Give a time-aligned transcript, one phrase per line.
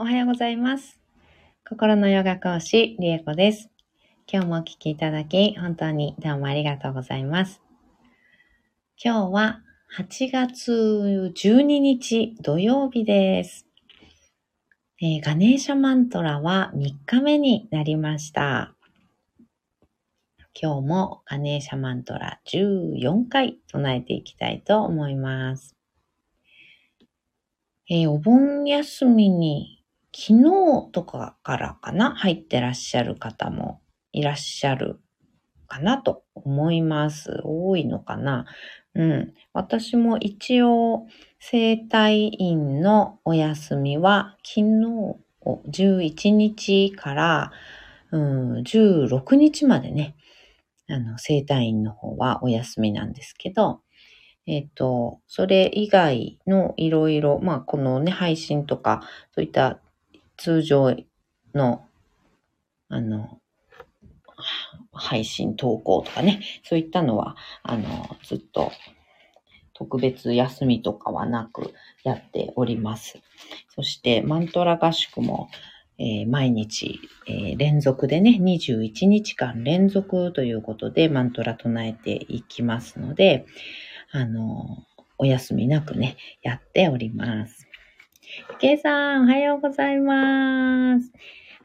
[0.00, 1.00] おはようございます。
[1.68, 3.68] 心のヨガ講師、リエコです。
[4.32, 7.60] 今日もお聞きいただき、本当にどうもありがとうございます。
[9.02, 9.60] 今日は
[9.98, 13.66] 8月12日土曜日です。
[15.02, 18.76] えーガネーシャマントラは3日目になりました。
[20.54, 25.74] 今日もガネーシャマントラ14回唱えていきたいと思います。
[27.90, 29.77] えーお盆休みに
[30.20, 33.80] 昨日とかからかな入ってらっしゃる方も
[34.12, 34.98] いらっしゃる
[35.68, 37.40] かなと思います。
[37.44, 38.44] 多いのかな
[38.96, 39.32] うん。
[39.52, 41.06] 私も一応
[41.38, 44.86] 生体院のお休みは昨日
[45.42, 47.52] を11日から、
[48.10, 50.16] うん、16日までね、
[50.88, 53.82] あの、生体院の方はお休みなんですけど、
[54.48, 59.78] えっ、と、それ以外のいろいろ、まあ、このね、配信とか、そういった
[60.38, 60.96] 通常
[61.54, 61.84] の、
[62.88, 63.40] あの、
[64.92, 68.72] 配信投稿とかね、そういったのは、あの、ずっと
[69.74, 73.20] 特別休みとかはなくやっております。
[73.74, 75.48] そして、マントラ合宿も、
[75.98, 83.46] えー毎日、えー連続でね、21日間連続ということでマントラ唱えていきますので、
[84.12, 84.84] あの、
[85.18, 87.67] お休みなくね、やっております。
[88.58, 91.12] けいさん、おはようございます。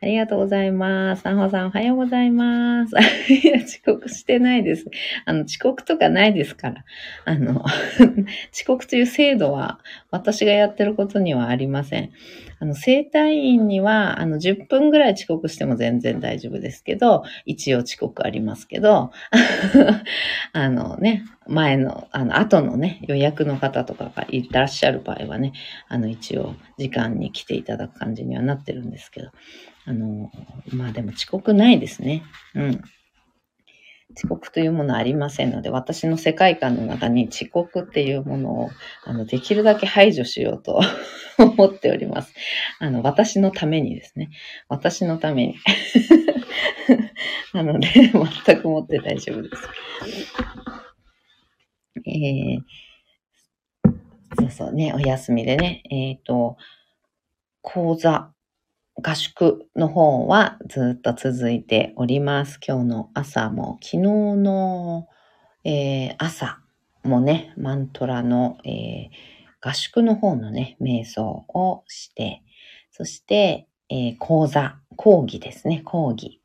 [0.04, 1.22] ありがとうございます。
[1.22, 2.94] さんほさん、おはようございます。
[3.32, 4.86] いや、遅刻してないです。
[5.24, 6.84] あの、遅刻とかないですから。
[7.24, 7.64] あの、
[8.52, 9.80] 遅刻という制度は
[10.12, 12.10] 私がやってることにはありません。
[12.60, 19.12] あの、生体院には、あの、10分ぐらい遅刻しても全然大丈夫ですけど、一応遅刻ありますけど、
[20.52, 25.54] あのね、前の、あの、後のね、予約の方とかがいらっしゃる場合はね、
[25.88, 29.30] あの、一応、時間に来ていただく感じにはなってるんですけど、
[29.86, 30.32] あの、
[30.72, 32.24] まあでも遅刻ないですね。
[32.56, 32.82] うん。
[34.16, 38.70] 遅刻というものはありませんので、私の世界観の中に遅刻っていうものを、
[39.06, 40.80] あの、できるだけ排除しようと
[41.38, 42.34] 思っております。
[42.80, 44.30] あの、私のためにですね。
[44.70, 45.56] 私のために。
[47.54, 47.88] なので、
[48.46, 49.64] 全くもって大丈夫です。
[52.06, 52.62] えー、
[54.40, 56.58] そうそうね、お休みでね、えっ、と、
[57.62, 58.33] 講座、
[59.02, 62.60] 合宿の方はずっと続いております。
[62.66, 65.08] 今日の朝も、昨日の、
[65.64, 66.60] えー朝
[67.04, 69.10] もね、マントラの、えー
[69.66, 72.44] 合宿の方のね、瞑想をして、
[72.92, 76.42] そして、えー講座、講義ですね、講義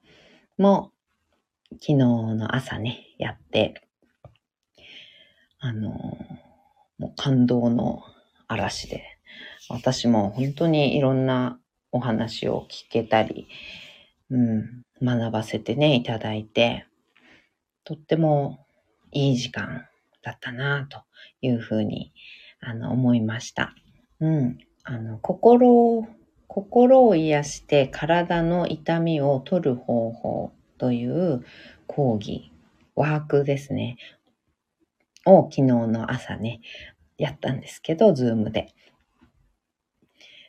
[0.57, 0.93] も
[1.73, 3.75] 昨日の朝ね、やって、
[5.61, 5.91] あの
[6.99, 8.03] もう感動の
[8.47, 9.03] 嵐で、
[9.69, 11.61] 私も本当にいろんな
[11.93, 13.49] お話を聞けたり、
[14.31, 16.87] うん、学ばせてね、いただいて、
[17.85, 18.67] とっても
[19.13, 19.87] いい時間
[20.23, 21.03] だったなと
[21.41, 22.13] いうふうに、
[22.61, 23.75] あの、思いました。
[24.21, 24.59] うん。
[24.85, 26.07] あの、心を、
[26.47, 31.45] 心を癒して体の痛みを取る方法という
[31.87, 32.53] 講義、
[32.95, 33.97] ワークですね。
[35.27, 36.61] を昨日の朝ね、
[37.17, 38.75] やったんですけど、ズームで。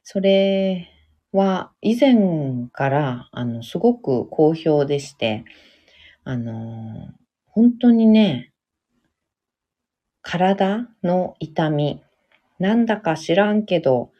[0.04, 0.90] それ
[1.32, 5.46] は以前から、あの、すごく好評でして、
[6.24, 7.10] あの、
[7.46, 8.52] 本当にね、
[10.22, 12.02] 体の痛み、
[12.60, 14.12] なんだか知らんけど、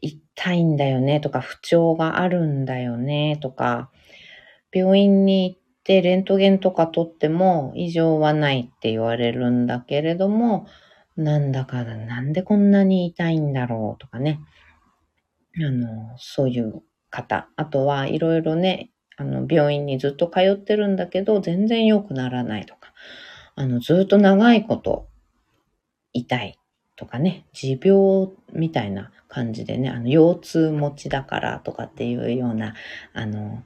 [0.00, 3.90] 痛いんだよねとか、不調があるんだよねとか、
[4.72, 10.66] 病院に行ってレントゲンとか取っても異常はないって言われるんだけれども、
[11.16, 14.40] なんだかなんでこんなに痛いんだろうとかね。
[15.58, 17.48] あの、そういう方。
[17.56, 22.92] あとはいろいろね、あの、病院にずっと通ってるんだけど、全然良くならないとか。
[23.54, 25.08] あの、ずっと長いこと
[26.12, 26.58] 痛い
[26.96, 32.74] とかね、持病みたいな感じでね、あの、腰痛持ちだからとかっていうような、
[33.12, 33.62] あの、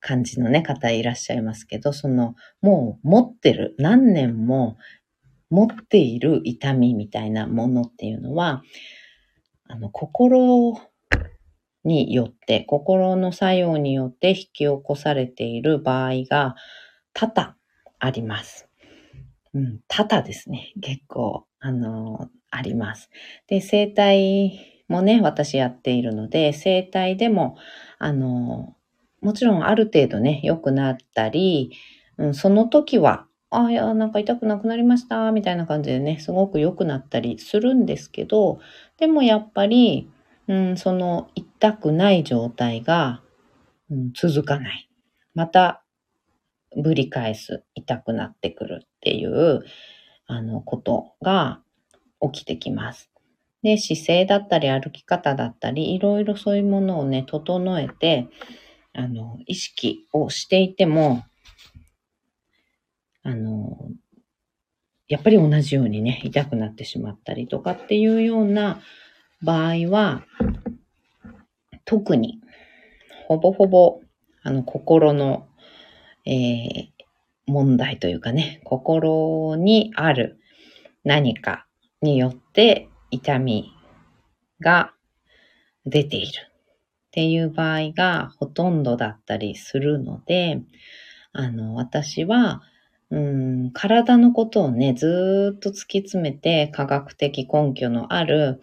[0.00, 4.76] 感じのね、方いらっしゃいますけど、その、もう持ってる、何年も
[5.50, 8.62] 持っている痛みみたいなものっていうのは、
[9.68, 10.80] あの、心
[11.86, 16.56] によって、心の作用によって引き起こされている場合が
[17.14, 17.56] 多々
[17.98, 18.68] あります。
[19.54, 20.72] うん、多々ですね。
[20.82, 23.10] 結構、あの、あります。
[23.48, 27.56] で、生体もね、私やっているので、生体でも、
[27.98, 28.76] あの、
[29.22, 31.72] もちろんある程度ね、良くなったり、
[32.18, 38.58] うん、その時は、あいや、なんか痛くなくなりました、みたいな感じでね、すごく良くなったりするんですけど、
[38.98, 40.10] でもやっぱり、
[40.48, 43.22] うん、その痛くない状態が、
[43.90, 44.88] うん、続かない。
[45.34, 45.84] また、
[46.82, 49.64] ぶり返す、痛くなってくるっていう、
[50.26, 51.62] あの、ことが
[52.20, 53.10] 起きてきます。
[53.62, 58.28] で、姿勢だったり歩き方だったり、いろいろそういうものをね、整えて、
[58.92, 61.24] あの、意識をしていても、
[63.22, 63.76] あの、
[65.08, 68.80] やっぱり同じようにね、痛くなってしまったりとかっていうような
[69.42, 70.24] 場合は、
[71.84, 72.40] 特に、
[73.28, 74.00] ほぼほぼ、
[74.42, 75.46] あの、心の、
[76.24, 76.96] えー、
[77.46, 80.40] 問題というかね、心にある
[81.04, 81.66] 何か
[82.02, 83.72] によって痛み
[84.60, 84.92] が
[85.84, 90.60] 出ているっていう場合がほとんどだったりするので、
[91.32, 92.62] あの、私は、
[93.10, 98.60] うん、体のことをね、ずっと突き詰めて科学的根拠のある、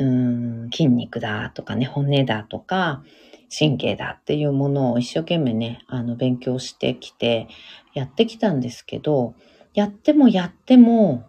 [0.00, 3.04] うん、筋肉だとかね、骨だとか、
[3.56, 7.48] 神経だっていうものを一生懸命ね、あの、勉強してきて、
[7.92, 9.34] やってきたんですけど、
[9.74, 11.26] やってもやっても、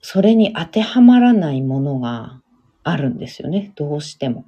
[0.00, 2.40] それに当てはまらないものが
[2.82, 3.72] あるんですよね。
[3.74, 4.46] どうしても。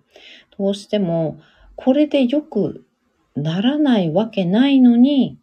[0.57, 1.39] どうしても、
[1.77, 2.87] これで良く
[3.37, 5.39] ならないわけないのに、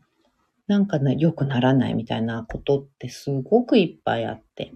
[0.65, 4.73] なんかね、良くならないみたいなことってすごくいっぱいあって。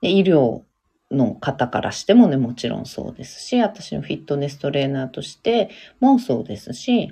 [0.00, 0.62] で医療
[1.10, 5.70] の方からしてもね、もちろんそうですし、私のフィットネストレーナーとして
[6.00, 7.10] もそうですし、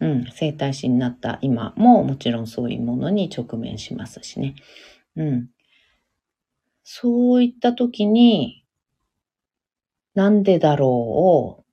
[0.00, 4.54] うん、整体師になった今ももちろんそういうものに直面しますしね。
[5.16, 5.48] うん。
[6.84, 8.64] そういった時に、
[10.14, 11.64] なんでだろうを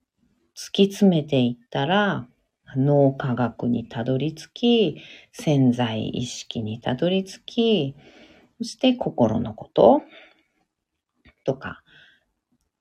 [0.56, 2.28] 突き詰めていったら、
[2.76, 5.02] 脳科学にたどり着き、
[5.32, 7.96] 潜在意識にたどり着き、
[8.60, 10.04] そして心のこと
[11.44, 11.84] とか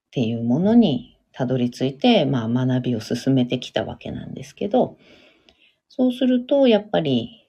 [0.08, 4.96] っていうものにたどり着いて、まあ学びを進めてきたわけなんですけど、
[5.88, 7.48] そうするとやっぱり、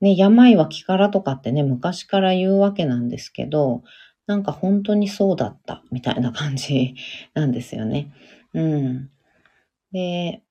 [0.00, 3.82] ね、病は気からとかってね、昔から言うわけなんですけど、
[4.26, 6.94] なんか本当にそうだったみたいな感じ
[7.34, 8.12] なんですよね。
[8.54, 9.10] うん。
[9.92, 10.42] で、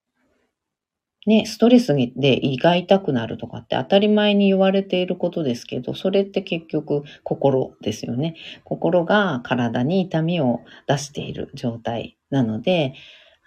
[1.25, 8.35] ね、ストレスで胃が痛くなるとかって当たり前に言われていることですけど、それって結局心ですよね。
[8.63, 12.93] 心が体に痛みを出している状態なので、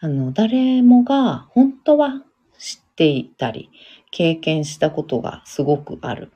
[0.00, 2.24] あの、誰もが本当は
[2.58, 3.70] 知っていたり、
[4.10, 6.32] 経験したことがすごくある。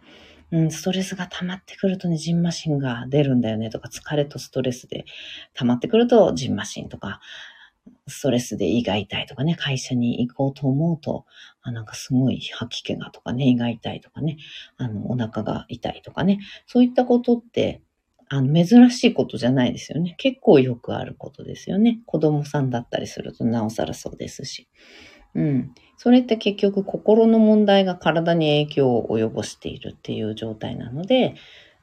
[0.52, 5.06] うん、ストレスが溜まってくるとね、ジンマシンが出るんだよねとか、疲れとストレスで
[5.54, 7.20] 溜まってくるとジンマシンとか、
[8.06, 11.24] ストレスで胃が痛いとかね、会社に行こうと思うと、
[11.62, 14.38] あなんかすごい吐き気がとかね、胃が痛いとかね、
[14.76, 17.82] あの、お腹が痛いとかね、そういったことって、
[18.28, 20.14] あの、珍しいことじゃないですよね。
[20.18, 22.00] 結構よくあることですよね。
[22.06, 24.68] 子供さんだったりするとなおさらそうですし。
[25.34, 25.74] うん。
[25.96, 31.34] それって結局心の問題が体に影響を及ぼしているっていう状態なので、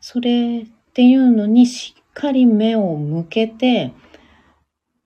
[0.01, 3.93] それっていうのにしっかり目を向けて、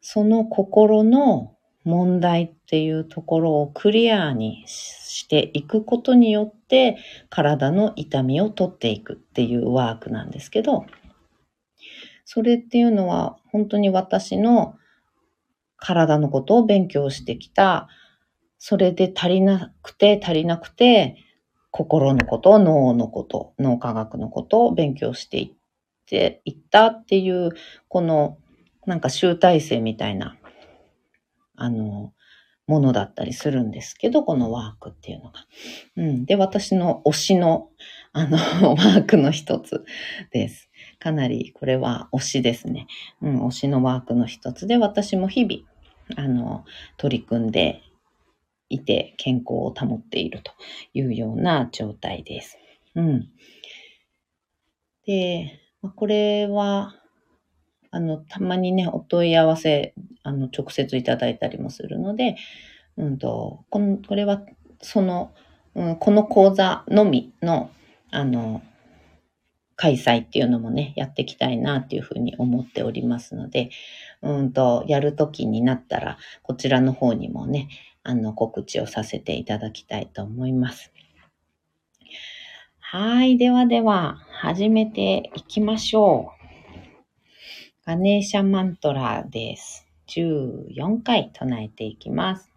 [0.05, 1.55] その心の
[1.85, 6.97] 問題っていうところをクリアにしていくことによって
[7.29, 10.85] 体の痛みを取っていくっていうワークなんですけど、
[12.25, 14.75] それっていうのは本当に私の
[15.77, 17.87] 体のことを勉強してきた、
[18.59, 21.15] それで足りなくて足りなくて、
[21.71, 25.51] 心のこと、脳のこと、脳科学のことを勉強していっ
[26.05, 27.51] ていったっていう、
[27.87, 28.37] この
[28.85, 30.37] なんか集大成みたいな、
[31.55, 32.13] あの、
[32.65, 35.45] ものだったりするんですけど、このワークっていうのが。
[35.97, 36.25] うん。
[36.25, 37.69] で、私の推しの、
[38.13, 38.37] あの、
[38.75, 39.83] ワークの一つ
[40.31, 40.69] です。
[40.99, 42.87] かなり、これは推しですね。
[43.21, 45.63] うん、推しのワークの一つで、私も日々、
[46.15, 46.63] あの、
[46.97, 47.81] 取り組んで
[48.69, 50.53] いて、健康を保っていると
[50.93, 52.57] いうような状態です。
[52.95, 53.29] うん。
[55.05, 55.59] で、
[55.95, 56.95] これは、
[57.93, 62.37] あの、たまにね、お問い合わせ、あの、直接いただいたりもするので、
[62.97, 64.41] うんと、この、これは、
[64.81, 65.31] その、
[65.75, 67.69] うん、この講座のみの、
[68.09, 68.63] あの、
[69.75, 73.69] 開催っていうのもね、やっていきたいなっていうふうに思っておりますので、
[74.23, 77.69] うんと、やるときになったら、こちらの方にもね、
[78.01, 80.91] あの、告知をさせていただきたいと思います。
[82.79, 83.37] はい。
[83.37, 86.42] ではでは、始めていきましょう。
[87.85, 89.85] ガネーシャマントラです。
[90.07, 92.49] 14回唱えていきます。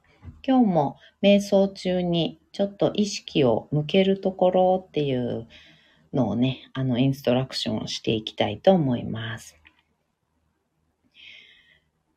[0.47, 5.49] 今日も瞑想中にちょっと意識を向けるところっていう
[6.12, 9.56] のをね、あのインストラクションをしていきたいと思います。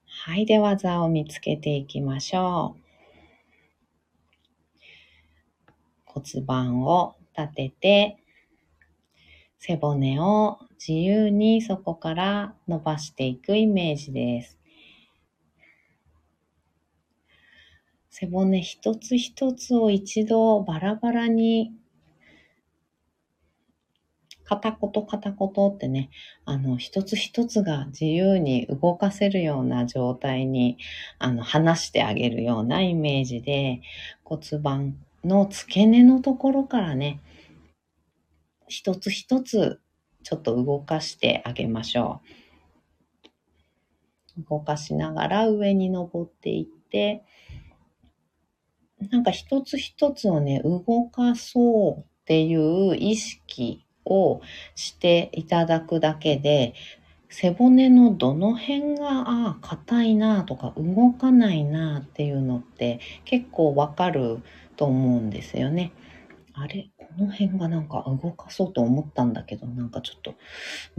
[0.05, 0.45] はい。
[0.45, 2.81] では、座を見つけていきましょう。
[6.05, 8.17] 骨盤を立てて、
[9.57, 14.57] 背骨を自由にそこから伸ばしていくイメージです。
[18.09, 21.73] 背骨一つ一つを一度バラバラに
[24.49, 26.09] 片言片言ってね、
[26.43, 30.77] あの、一つ一つが自由に動かせるような状態に、
[31.19, 33.81] あの、話してあげるようなイメージで、
[34.23, 37.19] 骨盤の付け根のところからね、
[38.67, 39.79] 一つ一つ
[40.23, 42.21] ちょっと動かしてあげましょ
[44.37, 44.43] う。
[44.49, 47.23] 動かしながら上に登っていって、
[49.11, 54.41] なんか一つ一つをね、動かそうっていう意識を
[54.75, 56.73] していただくだけで、
[57.29, 64.39] 背骨のどの辺が、ああ、硬いなとか動かないなっていうのって結構わかる
[64.75, 65.93] と思うんですよね。
[66.53, 66.91] あれ？
[67.17, 70.35] この辺がなんか動かそうと思ったんだけど、なんかちょっと、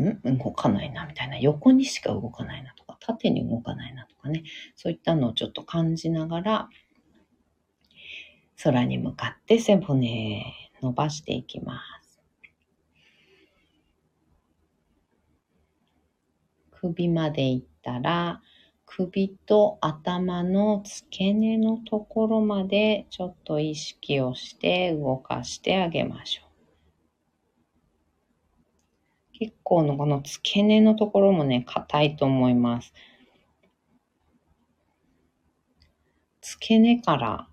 [0.03, 0.39] ん？
[0.39, 1.39] 動かないなみたいな。
[1.39, 4.43] 横にしか動かないなとか、縦に動かないなとかね。
[4.75, 6.69] そういったのをちょっと感じながら、
[8.63, 10.45] 空に向かって背骨
[10.83, 12.21] 伸ばしていきます。
[16.73, 18.43] 首まで行ったら、
[18.93, 26.43] 首と頭の付け根のところまでちょっと意識をして動かしてあげましょ
[29.35, 29.39] う。
[29.39, 32.93] 結構のこの付け根のところもね、硬いと思います。
[36.43, 37.47] 付け根から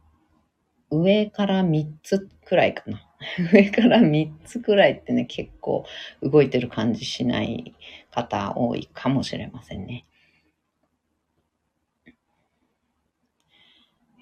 [0.90, 3.04] 上から3つくらいかな。
[3.54, 5.86] 上から3つくらいってね、結構
[6.24, 7.76] 動いてる感じしない
[8.10, 10.08] 方多いかもしれませんね。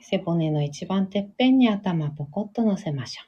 [0.08, 3.24] 背骨の一番てっぺんに頭ポコッと乗せましょ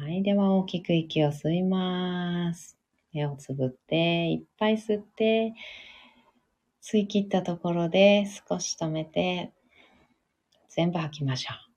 [0.00, 0.04] う。
[0.04, 0.22] はい。
[0.22, 2.78] では大きく息を吸います。
[3.12, 5.54] 目をつぶって、いっぱい吸って、
[6.80, 9.52] 吸い切ったところで少し止めて、
[10.68, 11.71] 全部吐きましょう。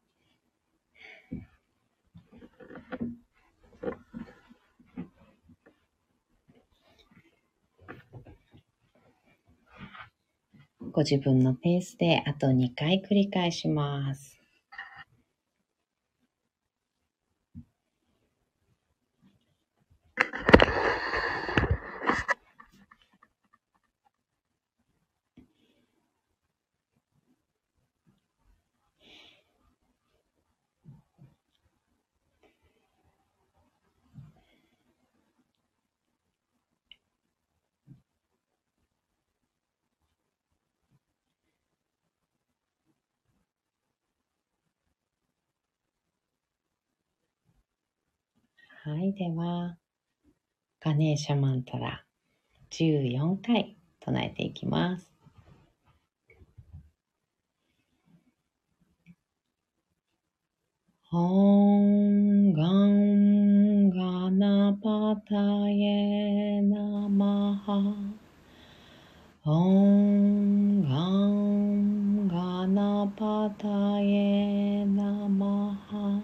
[10.95, 14.34] ご自分のペースであと2回繰り返します。
[48.87, 49.13] はい。
[49.15, 49.77] では、
[50.79, 52.05] ガネーシャマントラ
[52.69, 55.11] 14回唱えていきます。
[61.11, 65.35] オンガンガナパタ
[65.67, 67.95] エナマハ
[69.45, 73.67] オンガンガナパタ
[73.99, 76.21] エナマハ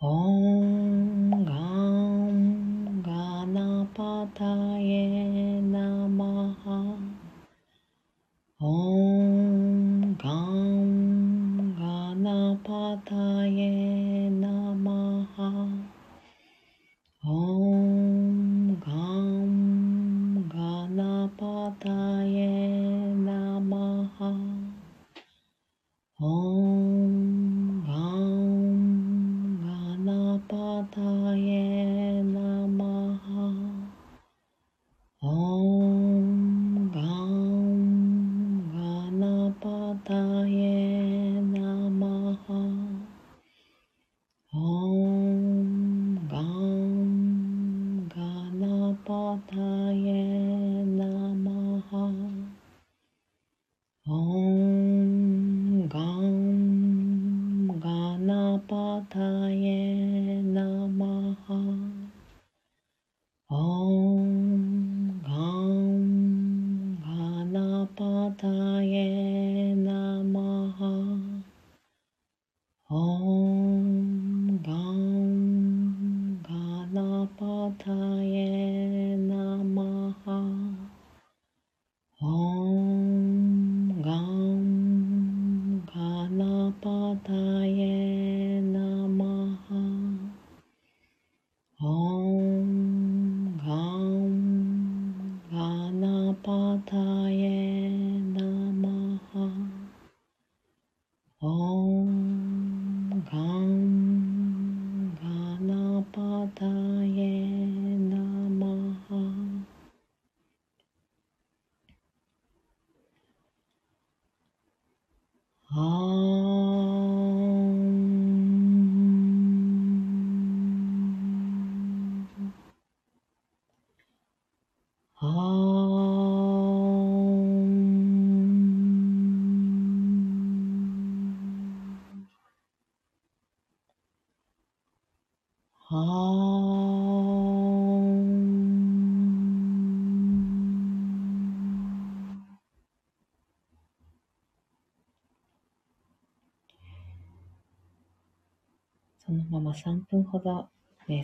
[0.00, 0.75] オン
[4.38, 4.44] タ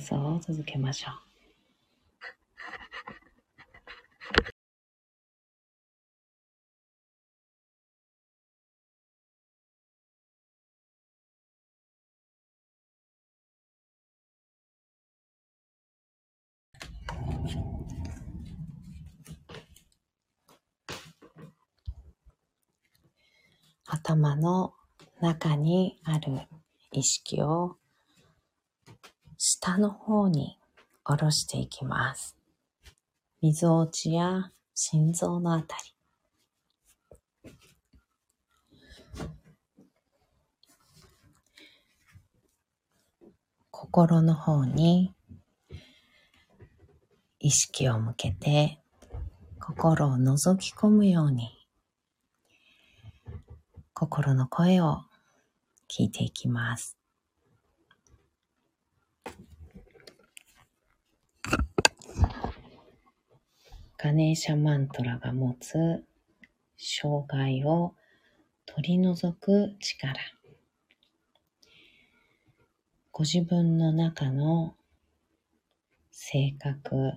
[0.03, 1.15] 瞑想を続けましょう。
[23.87, 24.75] 頭の
[25.21, 26.41] 中にある
[26.93, 27.77] 意識を
[29.45, 30.57] 下の方に
[31.03, 32.37] 下ろしていきます。
[33.41, 35.83] 溝落ちや心臓のあたり。
[43.73, 45.13] 心の方に
[47.41, 48.79] 意識を向けて
[49.59, 51.51] 心を覗き込むように
[53.93, 55.01] 心の声を
[55.91, 57.02] 聞いていきます。
[64.05, 66.03] ガネーシャマントラが持つ
[66.77, 67.95] 障害を
[68.67, 70.21] 取り除く力。
[73.13, 74.75] ご自分の中の
[76.11, 77.13] 性格、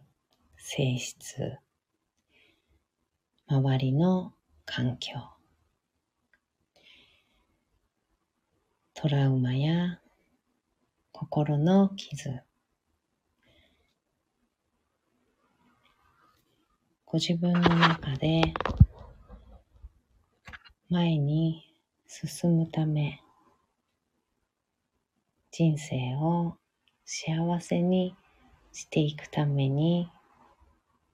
[0.57, 1.57] 性質、
[3.47, 4.33] 周りの
[4.67, 5.15] 環境、
[8.93, 9.99] トラウマや
[11.11, 12.43] 心の傷、
[17.15, 18.41] ご自分の中で
[20.89, 21.63] 前に
[22.05, 23.21] 進むため
[25.49, 26.57] 人生を
[27.05, 28.17] 幸せに
[28.73, 30.11] していくために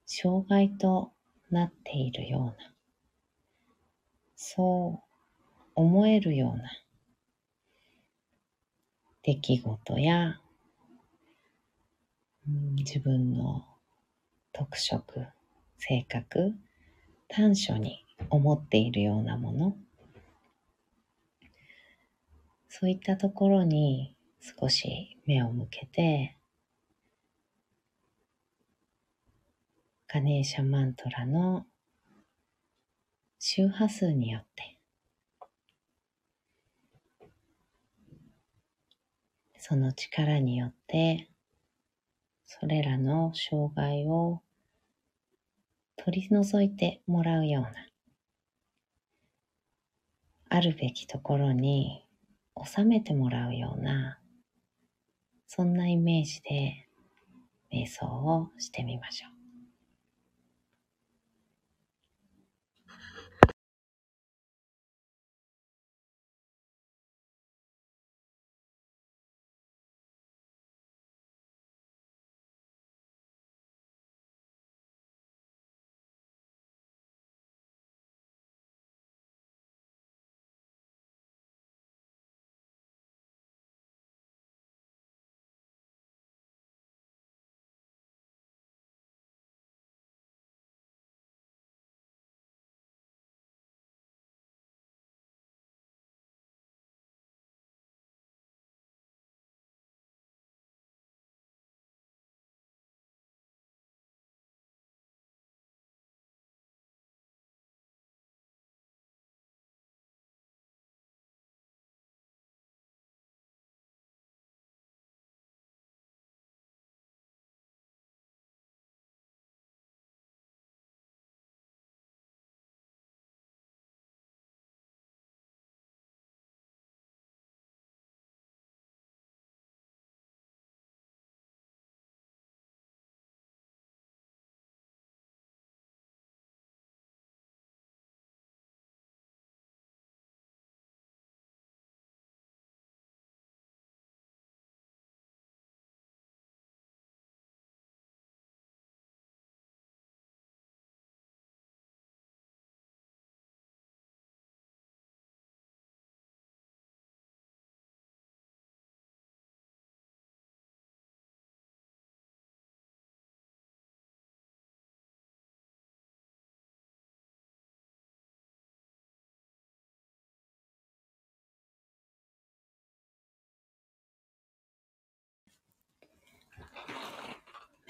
[0.04, 1.12] 障害と
[1.52, 2.54] なっているような
[4.34, 6.64] そう思えるような
[9.22, 10.40] 出来事や、
[12.48, 13.64] うん、自分の
[14.52, 15.28] 特色、
[15.84, 16.54] 性格、
[17.26, 19.76] 短所に思っているようなもの、
[22.68, 26.36] そういったところに少し目を向けて、
[30.06, 31.66] ガネーシャマントラの
[33.40, 34.78] 周波数によって
[39.58, 41.28] その力によって、
[42.46, 44.42] それらの障害を
[45.96, 47.72] 取り除いてもらうような、
[50.48, 52.06] あるべきところに
[52.64, 54.20] 収めてもらうような、
[55.46, 56.88] そんなイメージで
[57.72, 59.31] 瞑想をしてみましょう。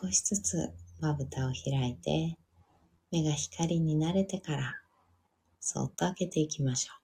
[0.00, 2.36] 少しずつまぶたを開いて
[3.10, 4.76] 目が光に慣れてから
[5.58, 6.98] そっと開けていきましょう。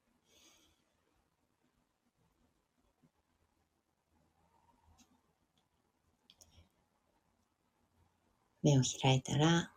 [8.63, 9.73] 目を開いたら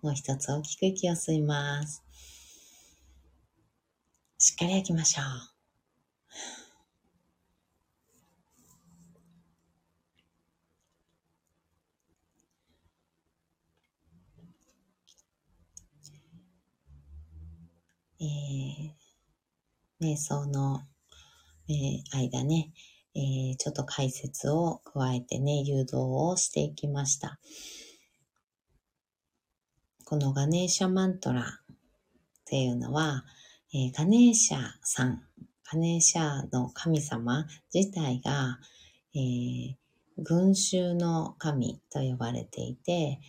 [0.00, 2.02] もう一つ大きく息を吸います。
[4.38, 5.53] しっかり開きましょう。
[18.24, 20.80] えー、瞑想の、
[21.68, 22.72] えー、間ね、
[23.14, 27.38] えー、ちょっと解説を加えてね、誘導をしていきました。
[30.06, 31.44] このガネーシャマントラっ
[32.46, 33.24] ていうのは、
[33.74, 35.22] えガネーシャさん、
[35.70, 38.58] ガネーシャの神様自体が、
[39.14, 39.76] え
[40.18, 43.20] 群衆の神と呼ばれていて、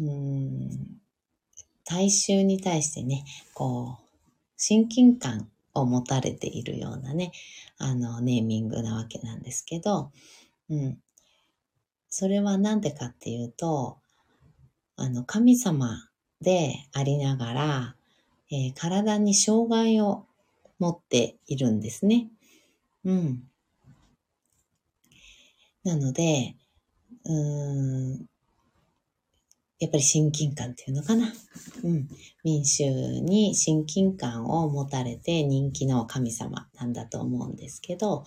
[0.00, 0.93] うん
[1.84, 4.04] 大衆に対してね、こう、
[4.56, 7.32] 親近感を持たれているようなね、
[7.78, 10.10] あの、ネーミングなわけなんですけど、
[10.70, 10.98] うん。
[12.08, 13.98] それはなんでかっていうと、
[14.96, 16.08] あの、神様
[16.40, 17.96] でありながら、
[18.50, 20.26] えー、体に障害を
[20.78, 22.28] 持っているんですね。
[23.04, 23.42] うん。
[25.82, 26.54] なので、
[27.24, 28.26] うーん、
[29.80, 31.32] やっぱり親近感っていうのかな。
[31.82, 32.08] うん。
[32.44, 32.84] 民衆
[33.20, 38.24] に親近感を持たれて人気の神様なんだと思うんですけど、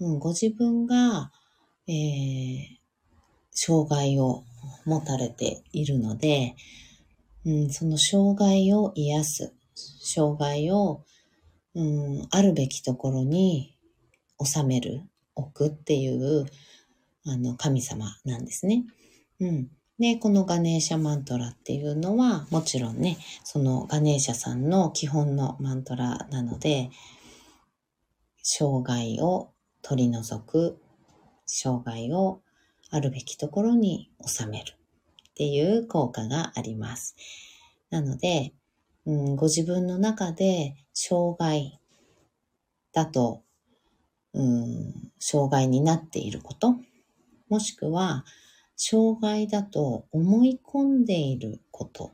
[0.00, 1.32] うん、ご自分が、
[1.88, 2.66] えー、
[3.50, 4.44] 障害を
[4.84, 6.54] 持たれているので、
[7.46, 11.04] うん、その障害を癒す、障害を、
[11.74, 13.76] うん、あるべきところに
[14.42, 15.02] 収める、
[15.34, 16.46] 置くっていう、
[17.26, 18.84] あの、神様なんですね。
[19.40, 19.68] うん。
[19.98, 26.90] で、このガネーシャマントラっていうのは、もちろんね、そのガネーシャさんの基本のマントラなので、
[28.42, 29.52] 障害を
[29.82, 30.80] 取り除く、
[31.46, 32.42] 障害を
[32.90, 34.72] あるべきところに収める
[35.30, 37.14] っていう効果があります。
[37.90, 38.52] なので、
[39.06, 41.80] うん、ご自分の中で障害
[42.92, 43.42] だと、
[44.32, 46.74] うん、障害になっていること、
[47.48, 48.24] もしくは、
[48.76, 52.12] 障害だと思い込んでいること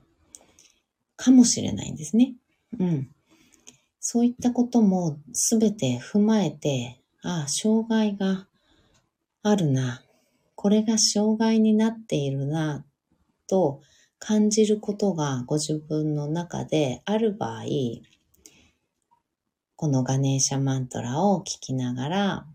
[1.16, 2.34] かもしれないんですね。
[2.78, 3.10] うん。
[3.98, 8.46] そういったこともすべて踏まえて、ああ、障害が
[9.42, 10.02] あるな。
[10.54, 12.84] これが障害になっているな、
[13.46, 13.80] と
[14.18, 17.64] 感じることがご自分の中である場合、
[19.76, 22.46] このガネーシャマントラを聞きながら、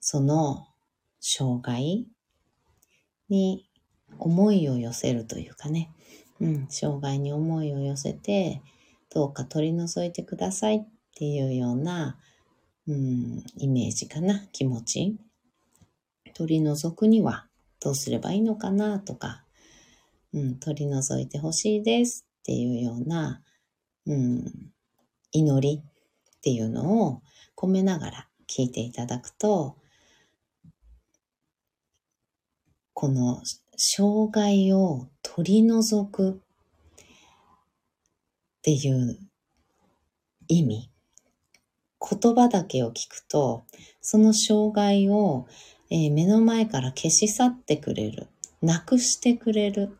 [0.00, 0.68] その
[1.28, 2.06] 障害
[3.28, 3.68] に
[4.20, 5.90] 思いを寄せるというかね、
[6.40, 8.62] うん、障害に思いを寄せて、
[9.12, 10.86] どうか取り除いてくださいっ
[11.16, 12.16] ていうような、
[12.86, 15.16] うん、イメージかな、気持ち。
[16.32, 17.48] 取り除くには
[17.80, 19.42] どうすればいいのかなとか、
[20.32, 23.42] うん、取り除いてほしいですっていうような、
[24.06, 24.44] うん、
[25.32, 27.22] 祈りっていうのを
[27.56, 29.76] 込めながら聞いていただくと、
[32.96, 33.42] この
[33.76, 36.34] 障害を取り除くっ
[38.62, 39.18] ていう
[40.48, 40.90] 意味。
[42.00, 43.66] 言葉だけを聞くと、
[44.00, 45.46] その障害を、
[45.90, 48.28] えー、目の前から消し去ってくれる。
[48.62, 49.98] なくしてくれる。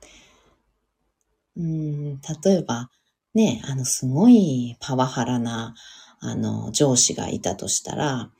[1.55, 2.89] うん、例えば、
[3.35, 5.75] ね、あの、すごいパワハラな、
[6.21, 8.31] あの、上司がいたとしたら、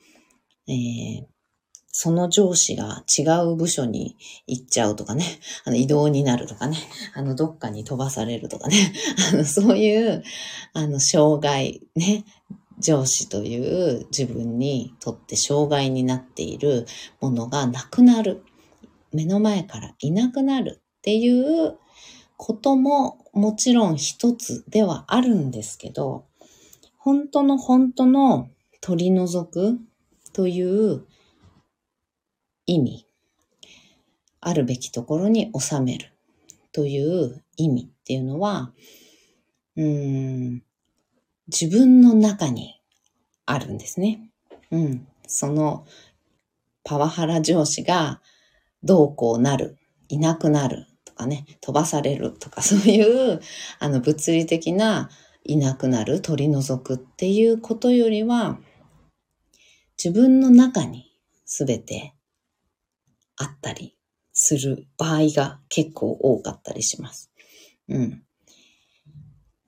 [0.67, 1.36] えー、
[1.99, 5.25] その上司が違う部署に行っちゃうとかね、
[5.65, 6.77] あの移動になるとかね、
[7.15, 8.93] あのどっかに飛ばされるとかね、
[9.33, 10.23] あのそういう、
[10.75, 12.27] あの障害ね、
[12.79, 16.87] 上司という自分にとって障害になっている
[17.23, 18.45] ものがなくなる。
[19.15, 21.79] 目の前からいなくなるっていう
[22.37, 26.27] ことももちろん一つではあるんですけど、
[26.99, 28.51] 本当の本当の
[28.83, 29.79] 取り除く
[30.35, 31.07] という
[32.67, 33.07] 意味、
[34.41, 36.13] あるべきところに収める
[36.73, 38.73] という意味っていうのは、
[39.77, 40.63] うん、
[41.49, 42.81] 自分の中に
[43.45, 44.31] あるんですね。
[44.71, 45.07] うん。
[45.27, 45.87] その
[46.85, 48.21] パワハラ上司が
[48.83, 53.41] どうこうなる、いなくなるとかね、飛ばされるとかそういう
[53.79, 55.11] あの物理的な
[55.45, 58.59] いなくなる、取り除くっていうことよりは
[60.03, 61.13] 自分の中に
[61.45, 62.16] すべて
[63.37, 63.97] あったり
[64.33, 67.31] する場合が結構多かったりします。
[67.89, 68.23] うん。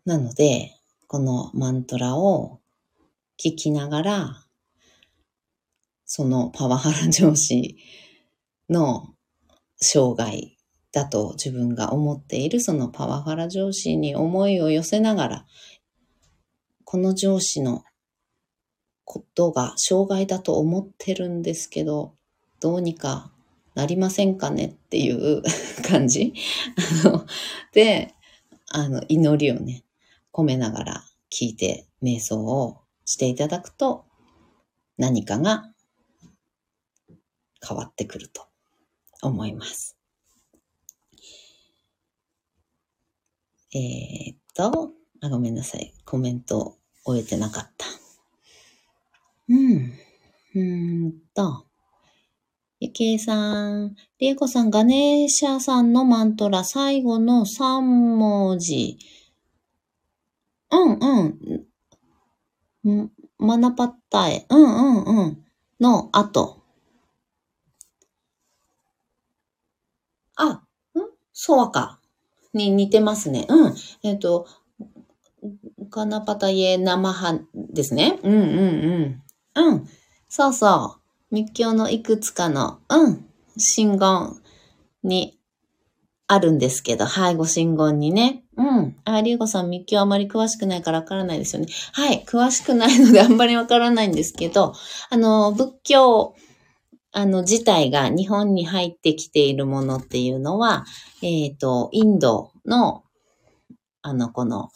[0.05, 0.75] なので、
[1.07, 2.61] このマントラを
[3.39, 4.45] 聞きながら、
[6.05, 7.77] そのパワハラ上司
[8.69, 9.15] の
[9.77, 10.59] 障害
[10.93, 15.47] だと自分が思っているそのパワハラ上司に思いを寄せながら、
[16.85, 17.85] この上司の
[19.05, 22.15] ことが障害だと思ってるんですけど、
[22.61, 23.33] どうにか
[23.79, 25.41] なりませんかねっていう
[25.88, 26.35] 感じ？
[27.73, 28.12] で、
[28.67, 29.85] あの、祈りをね、
[30.33, 34.05] 込めながら聞いて瞑想をしていただくと、
[34.97, 35.73] 何かが
[37.64, 38.49] 変わってくると
[39.23, 39.97] 思います。
[43.73, 45.95] えー、っとあ、ごめんなさい。
[46.05, 47.87] コメント終えてなかった。
[49.49, 49.93] うん。
[50.57, 51.68] うーんと。
[53.01, 58.99] ゆきえさん、りえこさん、ガネーシャさんのマントラ、最後の3文字。
[60.73, 60.99] うん
[62.85, 63.13] うん。
[63.39, 64.47] マナパッタエ。
[64.51, 65.45] うんうんうん。
[65.79, 66.61] の後。
[70.35, 70.61] あ、ん？
[71.33, 72.01] ソワカ
[72.53, 73.47] に似てますね。
[73.49, 73.75] うん。
[74.03, 74.49] えっ、ー、と、
[75.89, 78.19] ガナパタイエ生ハですね。
[78.25, 79.23] うんうん
[79.55, 79.69] うん。
[79.69, 79.89] うん。
[80.29, 81.08] そうそう。
[81.31, 83.25] 密教のいくつかの、うん。
[83.57, 84.41] 信言
[85.03, 85.38] に
[86.27, 88.45] あるんですけど、背後信言にね。
[88.57, 88.97] うん。
[89.05, 91.69] あ、りゅうこさん密教あまり詳しくないからわからないですよね。
[91.93, 92.25] はい。
[92.27, 94.75] 詳しくないのであんまりわからないんですけど、
[95.11, 96.35] あの、仏教、
[97.12, 100.85] あの、自体が日本に入ってきているものっていうのは、
[101.23, 103.05] えっ、ー、と、インドの、
[104.03, 104.69] あの、この、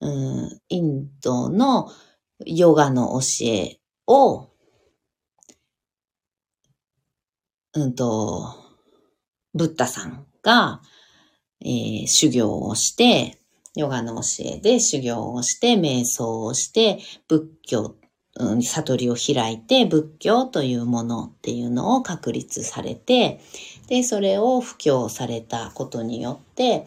[0.00, 1.90] うん、インドの
[2.46, 4.48] ヨガの教えを、
[7.78, 8.54] うんと、
[9.54, 10.82] ブッダさんが、
[11.64, 13.38] えー、修行をして、
[13.76, 17.94] ヨガの教えで修行をして、瞑想をして、仏教
[18.40, 23.40] うん、悟りを開いて仏教というものっていうのを確立されて、
[23.88, 26.86] で、それを布教されたことによって、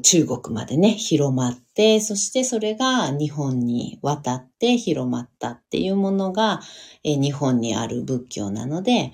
[0.00, 6.60] 中国までね、広まって、そしてそれが日本に渡って広まったっていうものが、
[7.04, 9.12] え日本にある仏教なので、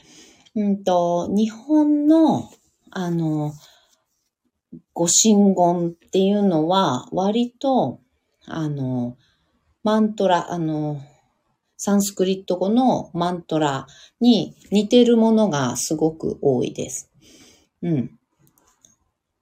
[0.55, 2.51] うんと、日本の、
[2.90, 3.53] あの、
[4.92, 8.01] ご神言っていうのは割と
[8.47, 9.16] あの、
[9.83, 11.01] マントラ、あの、
[11.77, 13.87] サンスクリット語のマントラ
[14.20, 17.11] に似てるものがすごく多いです。
[17.83, 18.18] うん。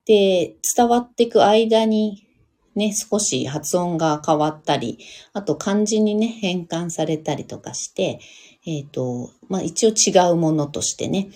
[0.05, 2.27] で、伝わっていく間に
[2.75, 4.99] ね、少し発音が変わったり、
[5.33, 8.21] あと漢字にね、変換されたりとかして、
[8.67, 11.31] えっ、ー、と、まあ一応違うものとしてね、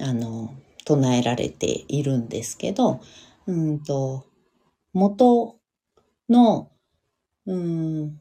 [0.00, 0.54] あの、
[0.84, 3.00] 唱えられているんですけど、
[3.46, 4.24] うんと、
[4.92, 5.56] 元
[6.28, 6.70] の
[7.48, 8.20] うん、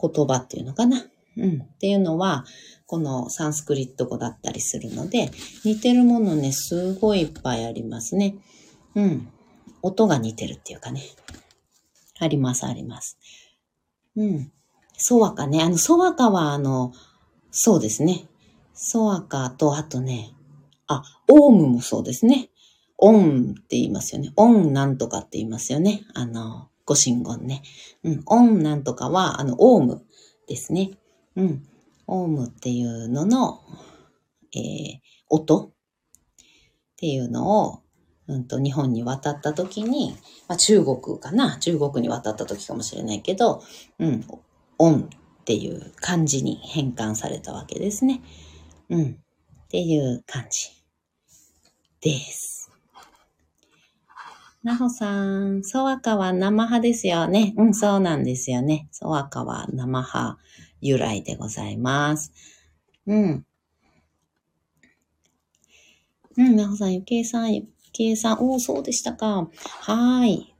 [0.00, 1.04] 言葉っていうのかな？
[1.36, 1.62] うん。
[1.62, 2.44] っていうのは、
[2.92, 5.30] このサンスクリット語だったりするので、
[5.64, 8.34] 似てるものね、すごいいっぱいありますね。
[8.94, 9.28] うん。
[9.80, 11.00] 音が似てるっていうかね。
[12.18, 13.16] あります、あります。
[14.14, 14.52] うん。
[14.98, 15.62] ソワカね。
[15.62, 16.92] あの、ソワカは、あの、
[17.50, 18.26] そうですね。
[18.74, 20.34] ソワカと、あとね、
[20.86, 22.50] あ、オウムもそうですね。
[22.98, 24.34] オンって言いますよね。
[24.36, 26.02] オンなんとかって言いますよね。
[26.12, 27.62] あの、ご神言ね。
[28.04, 28.22] うん。
[28.26, 30.04] オンなんとかは、あの、オウム
[30.46, 30.90] ですね。
[31.36, 31.66] うん。
[32.12, 33.60] オウムっていうのの、
[34.54, 35.72] えー、音っ
[36.98, 37.82] ていうのを、
[38.28, 40.14] うんと、日本に渡った時に、
[40.46, 41.58] まあ、中国かな？
[41.58, 43.62] 中国に渡った時かもしれないけど、
[43.98, 44.24] うん。
[44.78, 45.08] オン
[45.40, 48.20] っていう漢字に変換されたわけですね。
[48.90, 49.02] うん。
[49.64, 50.68] っていう感じ
[52.02, 52.70] です。
[54.62, 57.54] なほさん、ソワカは生派ですよね。
[57.56, 58.86] うん、そうなんですよね。
[58.92, 60.38] ソワカは生派
[60.82, 62.32] 由来でございます。
[63.06, 63.46] うん。
[66.36, 69.48] うん、なほさん、ゆけいさん、ゆけいさん、おー、そうでしたか。
[69.80, 70.52] はい。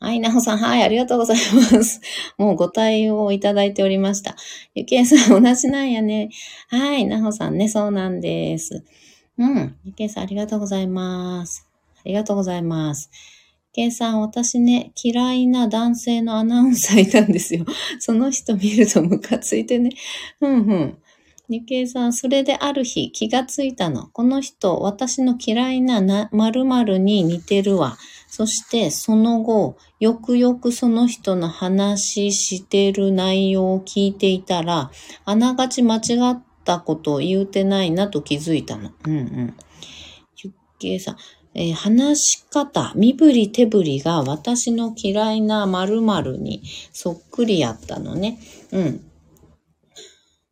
[0.00, 2.00] はい、なほさん、はい、ありがとうございます。
[2.38, 4.34] もうご対応いただいておりました。
[4.74, 6.30] ゆけいさん、同じなんやね。
[6.68, 8.82] はい、なほさんね、そうなんです。
[9.36, 11.68] うん、ゆけいさん、ありがとうございます。
[11.98, 13.10] ありがとうございます。
[13.72, 17.64] ゆけいさん、私ね、嫌いな男性のアナウンサーいたんですよ。
[18.00, 19.90] その人見るとムカついてね。
[20.40, 20.98] うんうん。
[21.48, 24.08] ゆけいさん、それである日気がついたの。
[24.12, 27.96] この人、私の嫌いなな〇〇に似てるわ。
[28.28, 34.90] そしてその後、よくよくその人の話してる内容を聞いていたら、
[35.24, 38.90] あながち間違ったことを言うてないなと気づいたの。
[39.04, 39.54] うんうん。
[40.42, 41.16] ゆっけいさん、
[41.54, 48.38] えー、話し方、身振り手振りが私の嫌いな〇〇にそっくりやったのね。
[48.72, 49.10] うん。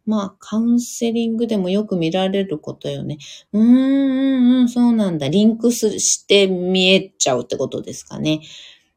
[0.06, 3.18] まあ、カウンセリングでもよく見られることよね。
[3.52, 5.28] うーん、うん、そうなんだ。
[5.28, 8.40] リンクして見えちゃうってことですかね。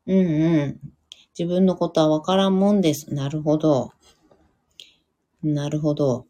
[0.08, 0.22] うんう
[0.68, 0.80] ん。
[1.38, 3.14] 自分のことはわからんもんです。
[3.14, 3.92] なるほど。
[5.44, 6.28] なるほど。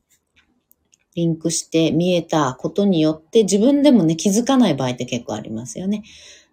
[1.16, 6.04] リンクして見えたことによって自分でもね、気づかない場合って結構ありますよね。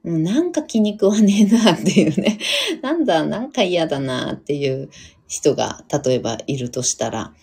[0.05, 2.39] うん、なんか気に食わねえなっていうね。
[2.83, 4.91] なんだ、なんか嫌だなっていう
[5.27, 7.35] 人が例えばいるとしたら、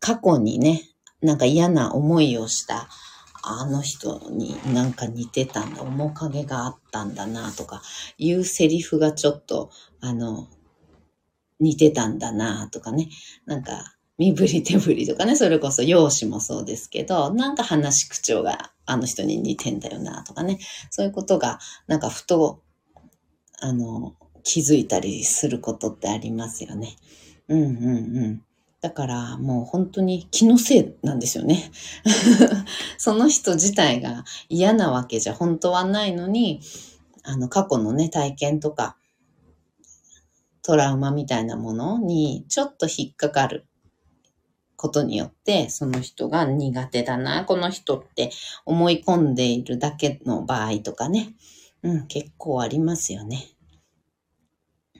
[0.00, 0.82] 過去にね、
[1.20, 2.88] なんか嫌な思いをした
[3.42, 7.80] あの人になんか似てたんだ、面影があったんだなとか
[8.18, 10.48] いうセリフがちょっと、あの、
[11.60, 13.08] 似てたんだなとかね。
[13.46, 20.58] なんか、身振り手振りとかね、それこそ容姿もそうですけど、なんか話し口調があの人に似てんだよなとかね。
[20.90, 22.62] そういうことが、なんかふと、
[23.60, 26.96] あの、気づいたりすることってありますよね。
[27.48, 27.70] うんうんう
[28.28, 28.42] ん。
[28.80, 31.72] だからもう本当に気のせいなんですよね。
[32.98, 36.60] その人自体が嫌なわけじゃ本当はないのに、
[37.22, 38.96] あの過去のね、体験とか、
[40.62, 43.66] トラウマみたいなものにちょっと引っかかる
[44.76, 48.30] ことによって、その人が苦手だな、この人って
[48.64, 51.34] 思い込んでいるだけの場合とかね。
[51.82, 53.46] うん、結構ありますよね。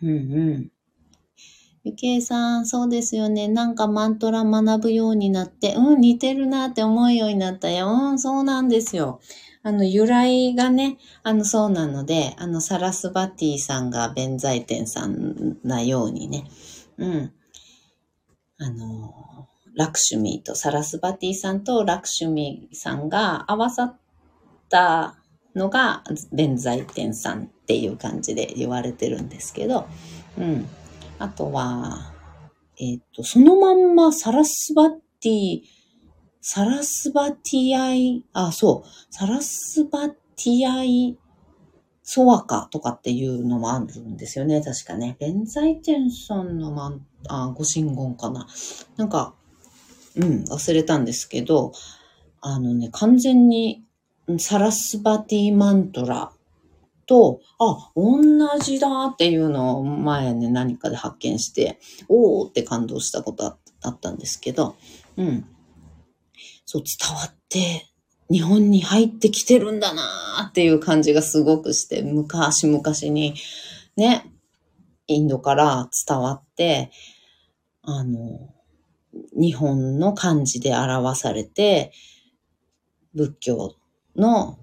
[0.03, 0.13] うんう
[0.59, 0.71] ん。
[1.85, 3.47] ゆけいさん、そうですよね。
[3.47, 7.89] なんかマントラ学ぶようになって、うん、似てるなって思うようになったよ。
[7.89, 9.21] うん、そうなんですよ。
[9.63, 16.45] あの、由来がね、あの、そうなので、あの、サラスバティさんが弁財天さんなようにね、
[16.99, 17.33] うん。
[18.59, 23.99] あの、ラクシュミーと、サラスバティさんとラクシュミーさんが合わさっ
[24.71, 25.17] た
[25.55, 29.87] のが弁財天さんっていう感じで言われてるんですけど、
[30.39, 30.67] うん。
[31.19, 32.13] あとは、
[32.79, 35.61] えっ、ー、と、そのまんまサラスバティ、
[36.41, 41.19] サラスバティアイ、あ、そう、サラスバティアイ
[42.03, 45.17] ソワカとかっていうのもあるんですよね、確かね。
[45.19, 48.47] ベンザイテンソンのマン、あ、ご神言かな。
[48.97, 49.35] なんか、
[50.17, 51.73] うん、忘れたんですけど、
[52.41, 53.85] あのね、完全に
[54.39, 56.33] サラスバティマントラ
[57.07, 58.21] と、あ、同
[58.61, 64.77] じだっていうのを前ね、何かで発見して、おーって感動したことあったんですけど、
[65.17, 65.47] うん。
[66.65, 67.87] そう、伝わって、
[68.29, 73.35] 日本に入ってきてるんだなーっていう感じがすごくして、昔々に、
[73.97, 74.33] ね、
[75.07, 76.91] インドから伝わって、
[77.83, 78.56] あの、
[79.33, 81.93] 日本の漢字で表されて、
[83.15, 83.75] 仏教
[84.15, 84.59] の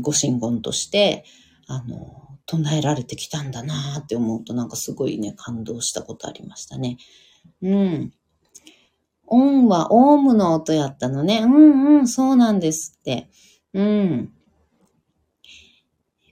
[0.00, 1.24] ご神言として、
[1.66, 6.98] あの、唱えられてきたんだなって思うとなんかすごいね、感動したことありましたね。
[7.62, 8.12] うん。
[9.26, 11.40] 音はオウムの音やったのね。
[11.42, 13.28] うんうん、そうなんですって。
[13.74, 14.32] うん。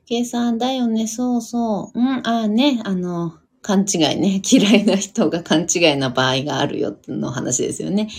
[0.06, 1.98] 計算だよね、そうそう。
[1.98, 4.42] うん、ああね、あの、勘違いね。
[4.48, 8.10] 嫌いな人が勘違いな場合があるよの話ですよね。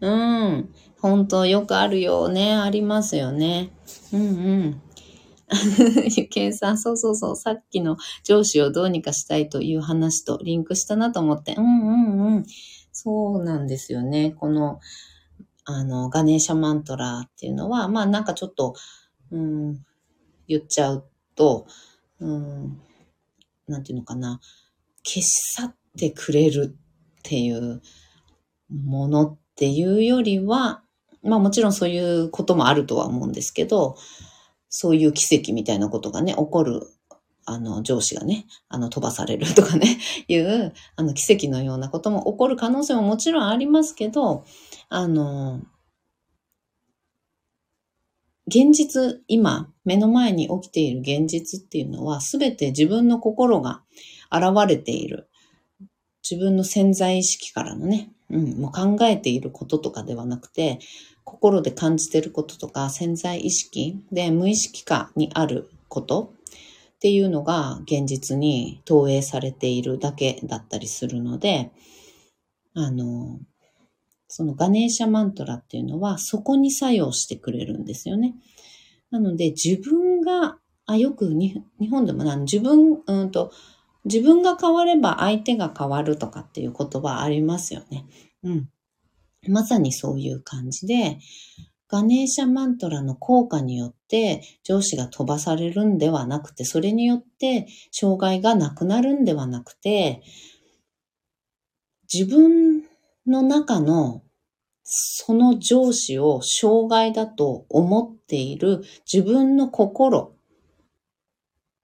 [0.00, 0.70] うん。
[0.98, 2.54] 本当よくあるよね。
[2.54, 3.70] ありますよね。
[4.14, 4.80] うんうん。
[6.16, 7.36] ゆけいさん、そうそうそう。
[7.36, 11.54] さっきの上司をどうにかしたいという話とリンクしたなと思って。
[11.58, 12.46] うんうんうん。
[12.90, 14.30] そうなんですよね。
[14.30, 14.80] この、
[15.66, 18.74] あの、ガネーシャマントラっていうのは、まあなんかちょっと、
[19.30, 19.84] うん、
[20.48, 21.66] 言っちゃうと、
[22.20, 22.80] うん、
[23.68, 24.40] なんていうのかな。
[25.04, 27.82] 消し去ってくれるっていう
[28.70, 30.82] ものっていうよりは、
[31.22, 33.96] まあもちろんそういうこともあるとは思うんですけど、
[34.68, 36.82] そういう奇跡みたいなことがね、起こる、
[37.46, 44.44] あの、上司がね、あの、飛ばされるとかね、 いう、あの、奇跡のようなことも起こる可能性ももちろんありますけど、
[44.88, 45.60] あの、
[48.46, 53.82] 現実、今、目の前に起きている現実っていうのは、すべて自分の心が
[54.30, 55.28] 現れている。
[56.28, 60.78] 自分の潜在意識からのね、うん、もう考えていることとかではなくて、
[61.24, 66.34] 心で感じていることとか潜在意識で無意識化にあること
[66.96, 71.70] っていうのが現実に投影されているだけだったりするので、
[72.74, 73.38] あの、
[74.28, 78.34] そのガネーシャマントラっていうのはそこに作用してくれるんですよね。
[79.10, 83.52] なので自分が、あ、よく日本でもな自分、うんと、
[84.04, 88.06] 自分が変われば相手が変わるとかっていう言葉ありますよね。
[88.42, 88.68] うん。
[89.48, 91.18] まさにそういう感じで、
[91.88, 100.22] ガネーシャマントラの効果によって上司が飛ばされるんではなくて、それによって障害がなくなるんではなくて、
[102.12, 102.83] 自分
[103.26, 104.22] の中の
[104.84, 110.34] その上司を障害だと思っている自分の心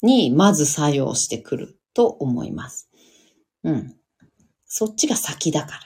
[0.03, 2.91] にまず作用してくると思います。
[3.65, 3.97] うん。
[4.67, 5.81] そっちが先だか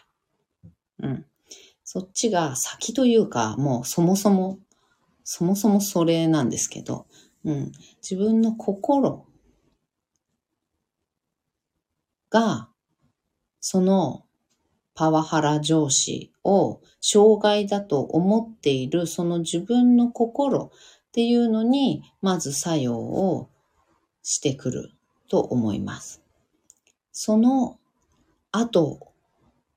[1.01, 1.09] ら。
[1.09, 1.27] うん。
[1.85, 4.59] そっちが先というか、もうそもそも、
[5.23, 7.07] そもそもそれなんですけど、
[7.45, 7.73] うん。
[8.03, 9.27] 自分の心
[12.31, 12.69] が、
[13.61, 14.24] その
[14.95, 23.49] パワハラ上司を障害だと思っているその自分の心っていうのにまず作用を
[24.23, 24.91] してくる
[25.29, 26.23] と思います。
[27.13, 27.79] その
[28.53, 29.13] 後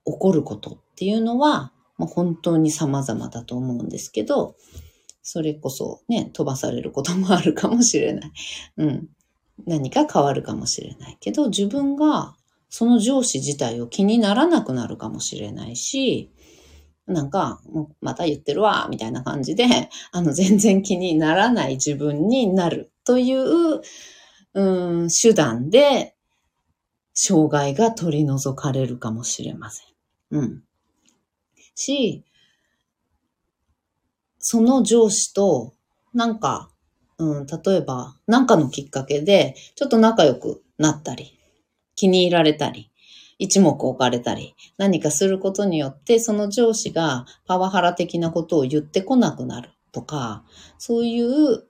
[0.05, 4.55] 起こることっていうのはもう本当に様々だと思うんですけど、
[5.21, 8.31] それこそね、飛ばされることもあるかもしれない。
[8.77, 9.09] うん。
[9.65, 12.35] 何か変わるかもしれないけど、自分が
[12.69, 16.31] その上司自体を気にならなくなるかもしれないし、
[17.07, 17.61] なんか、
[18.01, 19.65] また言ってるわ、みたいな感じで、
[20.11, 23.81] あの、全然気にならない自分になるという、
[24.53, 26.15] うん、手段で、
[27.13, 29.87] 障害が取り除かれるかもしれません。
[30.31, 30.63] うん。
[31.73, 32.23] し、
[34.37, 35.73] その上司と、
[36.13, 36.69] なんか、
[37.17, 41.36] うん、例えば、なんかのきっかけで、ちょっと仲良くなったり、
[41.97, 42.89] 気に入られたり、
[43.39, 50.45] 一目置かれたり、何かすることによって、その上司がパワハラ的なことを言ってこなくなるとか、
[50.77, 51.65] そういう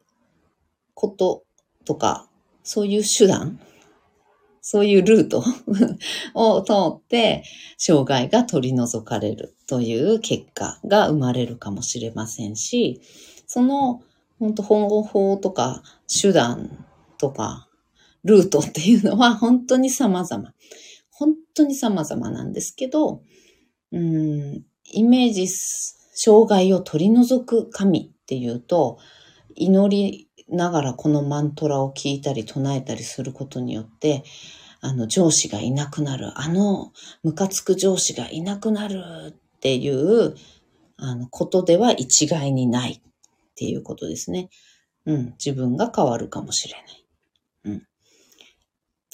[0.94, 1.44] こと
[1.84, 2.28] とか、
[2.62, 3.60] そういう手段
[4.70, 5.46] そういうルート
[6.36, 7.46] を通って、
[7.78, 13.00] 障害が取り除かれるという結果が生まれるかもしれませんし、
[13.46, 14.02] その、
[14.40, 15.84] 本当方法とか
[16.22, 16.86] 手段
[17.18, 17.67] とか
[18.24, 20.54] ルートっていうのは本当に様々。
[21.12, 23.24] 本当に様々なんですけど、
[23.92, 29.00] うん、イメージ、障害を取り除く神っていうと、
[29.56, 34.24] 祈りながらこのマントラを聞いたり唱えたりすることによって、
[34.80, 36.94] あの上司がいなくなる、あの
[37.24, 39.02] ムカつく上司がいなくなる
[39.32, 40.36] っていう
[40.98, 43.02] あのことでは一概にないっ
[43.56, 44.50] ていうことですね。
[45.06, 47.06] うん、自分が変わるかもしれない。
[47.66, 47.88] うん。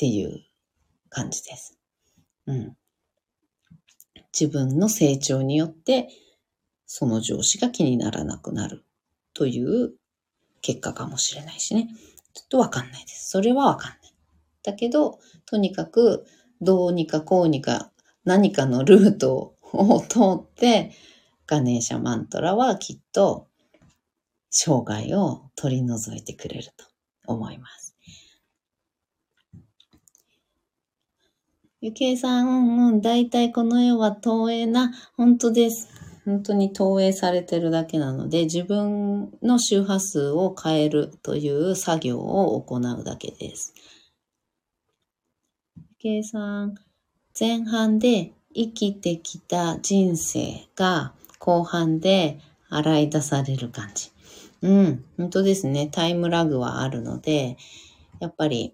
[0.03, 0.41] っていう
[1.07, 1.79] 感じです。
[2.45, 2.75] うん。
[4.37, 6.09] 自分の成長によって、
[6.85, 8.83] その上司が気にならなくなる
[9.33, 9.93] という
[10.61, 11.87] 結果かもしれないしね。
[12.33, 13.29] ちょっとわかんないです。
[13.29, 13.99] それはわかんない。
[14.61, 16.25] だけど、とにかく
[16.59, 17.89] どうにかこうにか
[18.25, 20.91] 何かのルートを 通って、
[21.47, 23.47] ガネーシャマントラはきっと
[24.49, 26.85] 障害を取り除いてくれると
[27.25, 27.82] 思います。
[31.85, 35.89] ゆけいさん、うんうん、だいたいこの世は投影な、本当です。
[36.23, 43.73] 本当に投影されてるだけなので、自分の周波数を変えるという作業を行うだけです。
[45.99, 46.75] 計算、
[47.37, 54.09] 前半で生きてきた人生が後半で洗い出される感じ。
[54.61, 55.89] うん、本当ですね。
[55.91, 57.57] タイムラグはあるので、
[58.21, 58.73] やっぱり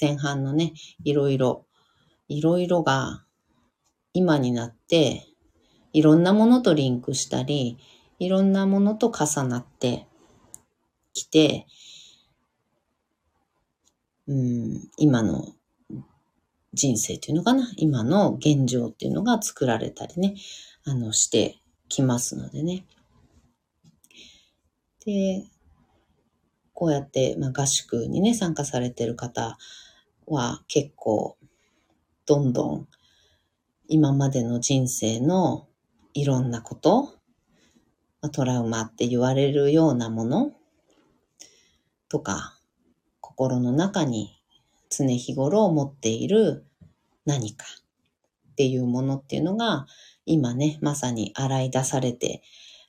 [0.00, 0.72] 前半のね、
[1.04, 1.64] いろいろ、
[2.28, 3.24] いろいろが
[4.12, 5.26] 今になって
[5.92, 7.78] いろんなものとリンクしたり、
[8.18, 10.06] いろんなものと重なって
[11.14, 11.66] きて、
[14.26, 15.54] うん、今の
[16.74, 17.72] 人生っていうのかな？
[17.76, 20.34] 今の現状っていうのが作られたりね、
[20.84, 21.58] あの、して
[21.88, 22.84] きますのでね。
[25.06, 25.44] で、
[26.74, 29.56] こうやって、まあ、合宿にね、参加されてる方
[30.26, 31.38] は結構、
[32.28, 32.88] どんどん
[33.88, 35.66] 今までの人生の
[36.12, 37.14] いろんなこと
[38.32, 40.52] トラウマって言われるようなもの
[42.10, 42.58] とか、
[43.22, 44.36] 心の中に
[44.90, 46.66] 常日頃持っている
[47.24, 47.64] 何か
[48.52, 49.86] っていうものっていうのが、
[50.26, 52.42] 今ね、まさに洗い出されて、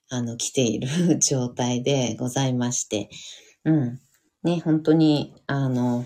[0.10, 3.10] あの、来ている状態でございまして、
[3.64, 4.02] うん。
[4.44, 6.06] ね、本当に、あの、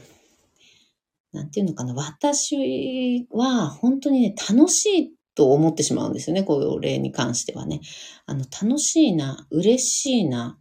[1.33, 7.81] なんていうのかな、私は本当にね、楽しいと思ってしまうんですよね、こういう例に関してはね。
[8.25, 10.57] あの、楽しいな、嬉しいな、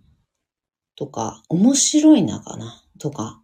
[0.97, 3.43] とか、面白いなかな、とか、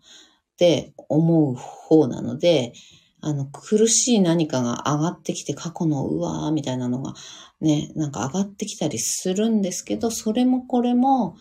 [0.55, 2.72] って思う方なので、
[3.20, 7.14] あの、苦しい何かが上がってきて、過去のうわーみたいなのが
[7.61, 11.37] ね、なんか上がってきたりするんですけど、それもこれも、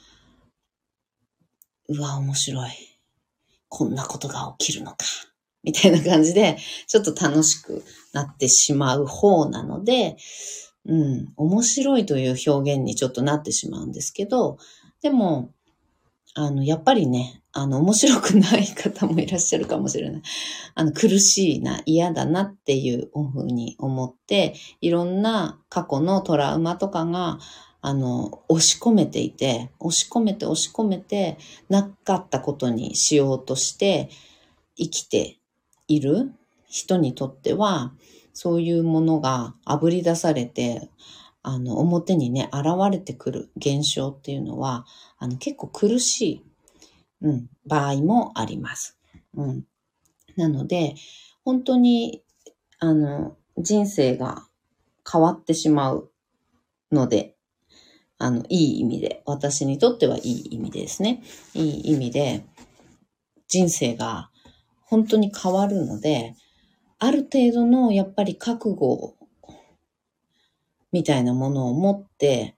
[1.87, 2.71] うわ、面白い。
[3.69, 4.97] こんなことが起きるのか。
[5.67, 6.57] みたいな感じで、
[6.87, 10.15] ちょっと楽しくなってしまう方なので、
[10.85, 14.57] うん、面白いという表現にちょっとなってしまうんですけど、
[15.01, 15.51] でも、
[16.35, 20.21] あの、やっぱりね、あの、面白くない方もいらっしゃるかもしれない。
[20.75, 27.39] あの、苦しいな、嫌だなっていうふうに思って、いろんな過去のトラウマとかが、
[27.81, 31.37] あの、押し込めていて、押し込めて押し込めて、
[31.67, 34.09] なかったことにしようとして
[34.77, 35.37] 生きて
[35.87, 36.33] いる
[36.67, 37.93] 人にとっては、
[38.33, 40.89] そういうものが炙り出されて、
[41.41, 44.85] あの、表にね、現れてくる現象っていうのは、
[45.17, 46.45] あの、結構苦しい、
[47.21, 48.97] うん、場合もあります。
[49.33, 49.65] うん。
[50.35, 50.95] なので、
[51.43, 52.21] 本当に、
[52.79, 54.45] あの、人生が
[55.09, 56.11] 変わってしまう
[56.91, 57.35] ので、
[58.19, 61.23] あの、いい意味で、私にとってはいい意味ですね。
[61.53, 62.45] いい意味で、
[63.47, 64.29] 人生が
[64.89, 66.33] 本当に変わるので、
[66.97, 69.15] ある程度のやっぱり覚悟
[70.91, 72.55] みたいなものを持って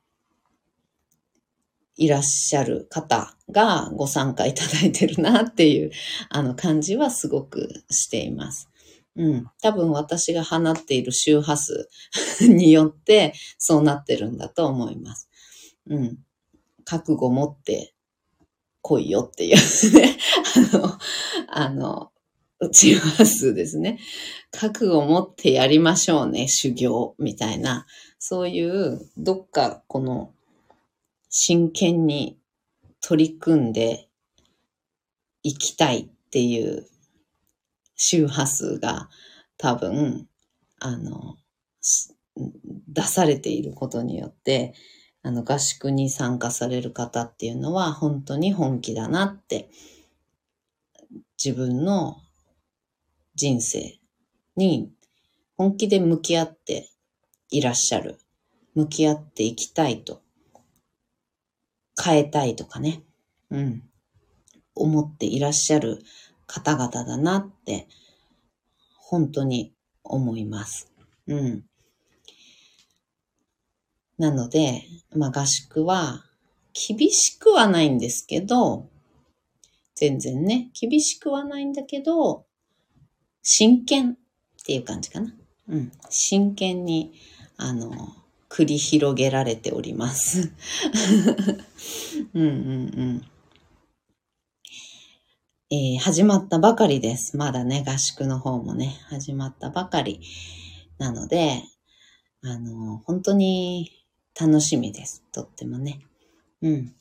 [1.95, 5.91] いらっしゃる方がご参加いただいてるなっていう
[6.29, 8.69] あの感じはすごくしています。
[9.15, 9.47] うん。
[9.61, 11.89] 多分私が放っている周波数
[12.47, 15.29] によってそうなってるんだと思います。
[15.87, 16.19] うん。
[16.85, 17.93] 覚悟持って
[18.81, 20.17] 来いよっていうね。
[20.71, 20.99] あの、
[21.47, 22.11] あの、
[22.71, 23.99] 周波数ですね。
[24.51, 27.85] 覚悟を持ってやりましょうね、修行みたいな。
[28.19, 30.33] そういうどっかこの
[31.29, 32.37] 真剣に
[33.01, 34.09] 取り組んで
[35.43, 36.85] いきたいっていう
[37.95, 39.09] 周波数が
[39.57, 40.27] 多分、
[40.79, 41.37] あの、
[42.87, 44.73] 出されていることによって、
[45.21, 49.69] あの、合宿に参加される方っていうのは本当に本気だなって、
[51.43, 52.17] 自分の
[53.39, 53.97] 人生
[54.57, 54.91] に
[55.55, 56.89] 本気で向き合って
[57.49, 58.19] いらっしゃる。
[58.75, 60.21] 向き合っていきたいと。
[62.01, 63.01] 変えたいとかね。
[63.49, 63.83] うん。
[64.75, 65.99] 思っていらっしゃる
[66.47, 67.87] 方々だなって、
[68.97, 69.73] 本当に
[70.03, 70.91] 思います。
[71.27, 71.63] うん。
[74.17, 74.83] なので、
[75.15, 76.25] まあ合宿は
[76.73, 78.89] 厳しくはないんですけど、
[79.95, 82.48] 全然ね、厳しくはないんだけど、
[83.41, 84.15] 真剣っ
[84.65, 85.33] ていう感じかな。
[85.69, 85.91] うん。
[86.09, 87.13] 真剣に
[87.61, 87.91] あの、
[88.49, 90.53] 繰り広げられております。
[92.33, 93.31] うんうんうん。
[95.69, 97.35] えー、始まったばかりです。
[97.35, 100.21] まだね、合宿の方もね、始まったばかり。
[100.97, 101.63] なので、
[102.41, 103.91] あの、本当に
[104.39, 105.21] 楽しみです。
[105.33, 105.99] とってもね。
[106.61, 106.95] うん。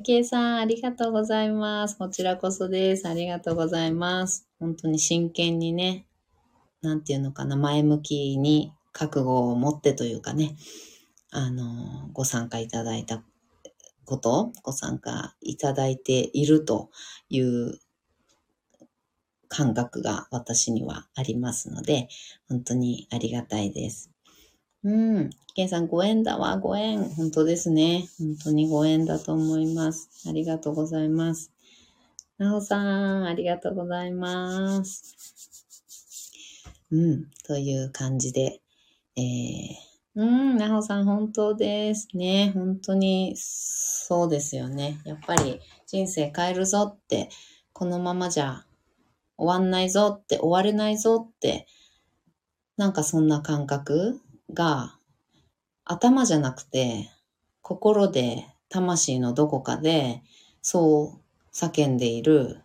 [0.00, 1.98] けいさん、ありがとうございます。
[1.98, 3.06] こちらこそです。
[3.06, 4.48] ありがとうございます。
[4.58, 6.06] 本当に真剣にね、
[6.80, 10.56] なんていうのかな、前向きに覚悟を持ってというかね、
[11.30, 13.22] あの、ご参加いただいた
[14.04, 16.90] こと、ご参加いただいていると
[17.28, 17.78] いう
[19.48, 22.08] 感覚が私にはありますので、
[22.48, 24.11] 本当にありがたいです。
[24.84, 25.30] うん。
[25.54, 27.04] ケンさん、ご縁だわ、ご縁。
[27.04, 28.08] 本当ですね。
[28.18, 30.28] 本当にご縁だと思います。
[30.28, 31.52] ありがとうございます。
[32.38, 35.14] なおさん、ありがとうございます。
[36.90, 37.30] うん。
[37.46, 38.60] という感じで、
[39.16, 42.50] えー、うん、なほさん本当ですね。
[42.54, 45.00] 本当にそうですよね。
[45.04, 47.28] やっぱり人生変えるぞって、
[47.72, 48.64] このままじゃ
[49.38, 51.66] 終わんないぞって、終われないぞって、
[52.76, 54.20] なんかそんな感覚
[54.52, 54.98] が
[55.84, 57.10] 頭じゃなくて
[57.60, 60.22] 心で魂のどこかで
[60.62, 62.60] そう叫んでいる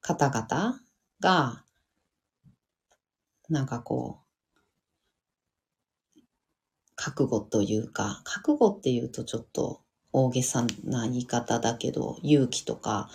[0.00, 0.80] 方々
[1.20, 1.64] が
[3.48, 4.30] なんかこう
[7.02, 9.80] 覚悟というか、覚悟っていうとちょっと
[10.12, 13.08] 大げさな言い方だけど、勇気とか、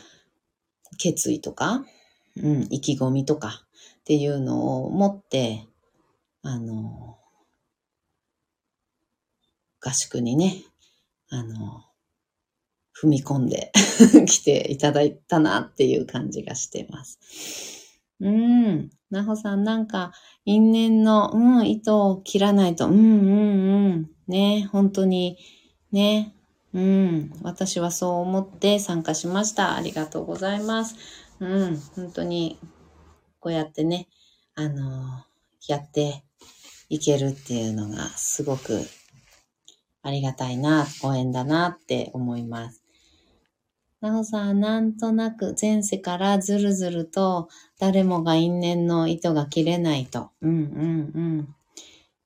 [0.98, 1.86] 決意とか、
[2.36, 3.62] うん、意気込みとか
[4.00, 5.68] っていうのを持って、
[6.48, 7.18] あの、
[9.82, 10.62] 合宿にね、
[11.30, 11.84] あの、
[12.96, 13.72] 踏み込んで
[14.30, 17.20] 来ていただいたなっていう感じがしてます。
[18.20, 18.92] うん。
[19.10, 20.14] なほさん、なんか、
[20.46, 24.12] 因縁の、うん、糸を切らないと、うん、うん、うん。
[24.28, 25.40] ね、本当に、
[25.92, 26.36] ね、
[26.76, 27.34] うん。
[27.42, 29.76] 私はそう思って参加しました。
[29.76, 30.96] ありがとうございます。
[31.40, 31.82] うん。
[31.96, 32.60] 本当に、
[33.40, 34.10] こうやってね、
[34.54, 35.26] あの
[35.68, 36.25] やって
[36.90, 38.82] いけるっていうのがすごく
[40.02, 42.84] ありがたいな、ご縁だなって思います。
[44.02, 50.30] なおさん、なんとなく前世からずるずると誰もが因縁の糸が切れないと。
[50.42, 51.56] うんうんうん。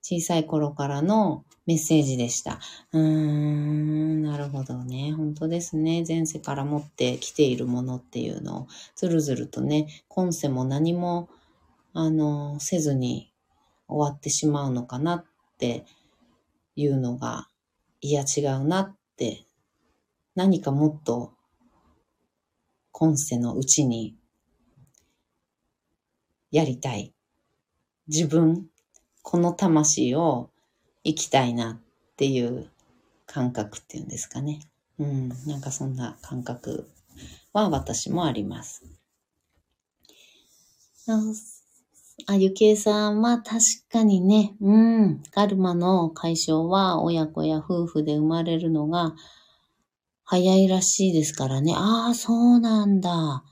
[0.02, 2.60] 小さい頃からのメッセージでした。
[2.92, 5.14] うーん、なるほどね。
[5.14, 6.04] 本当ですね。
[6.06, 11.30] 前世から持ってきているものっていうのをずるずるとね、今世も何も、
[11.94, 13.32] あの、せずに
[13.90, 15.26] 終わってしまうのかなっ
[15.58, 15.86] て
[16.76, 17.48] いうのが、
[18.02, 19.46] いや違うなって、
[20.36, 21.34] 何かもっと
[22.92, 24.16] 今世のうちに
[26.52, 27.14] やりたい。
[28.08, 28.68] 自分、
[29.22, 30.50] この魂を
[31.04, 31.80] 生きたいなっ
[32.16, 32.70] ていう
[33.26, 34.62] 感覚っていうんですかね。
[34.98, 36.90] うん、なんかそんな感覚
[37.54, 38.84] は私もあります。
[42.32, 43.60] あ、ゆけいさんは確
[43.92, 49.16] かにね、うん、カルマの解消は親子や夫婦で生まれるのが
[50.26, 51.74] 早いらしいですからね。
[51.76, 53.44] ああ、そうなんだ。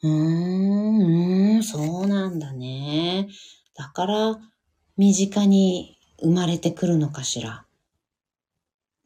[0.00, 3.26] うーん、うん、そうなんだね。
[3.74, 4.38] だから、
[4.96, 7.66] 身近に生まれてくるのかしら。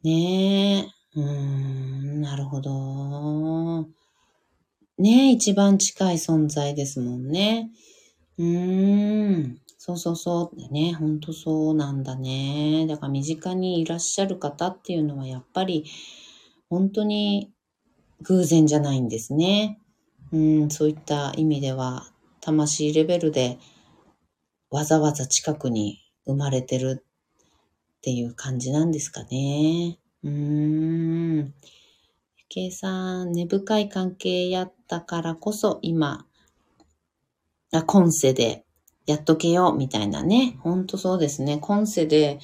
[0.03, 1.19] ねえ。
[1.19, 3.87] うーん、なるほど。
[4.99, 7.71] ねえ、一番近い存在ですもんね。
[8.39, 9.59] うーん。
[9.77, 10.73] そうそうそう。
[10.73, 12.87] ね、ほんとそうなんだね。
[12.87, 15.85] だから身近にいらっしゃる方っていうのはやっぱり
[16.69, 17.51] 本当に
[18.21, 19.79] 偶然じゃないんですね。
[20.31, 22.07] うん、そういった意味では、
[22.39, 23.57] 魂レベルで
[24.69, 29.99] わざわざ近くに生まれてるっていう感じなんですかね。
[30.23, 31.53] うーん。
[32.47, 36.25] 計算、根深い関係やったからこそ今、
[37.71, 38.65] あ、今世で
[39.05, 40.57] やっとけよ、みたいなね。
[40.61, 41.57] ほんとそうですね。
[41.59, 42.39] 今世で、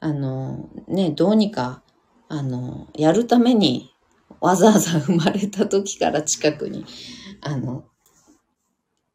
[0.00, 1.82] あの、ね、どうにか
[2.28, 3.94] あの、やるために
[4.40, 6.84] わざわざ生まれた時から近くに、
[7.40, 7.84] あの、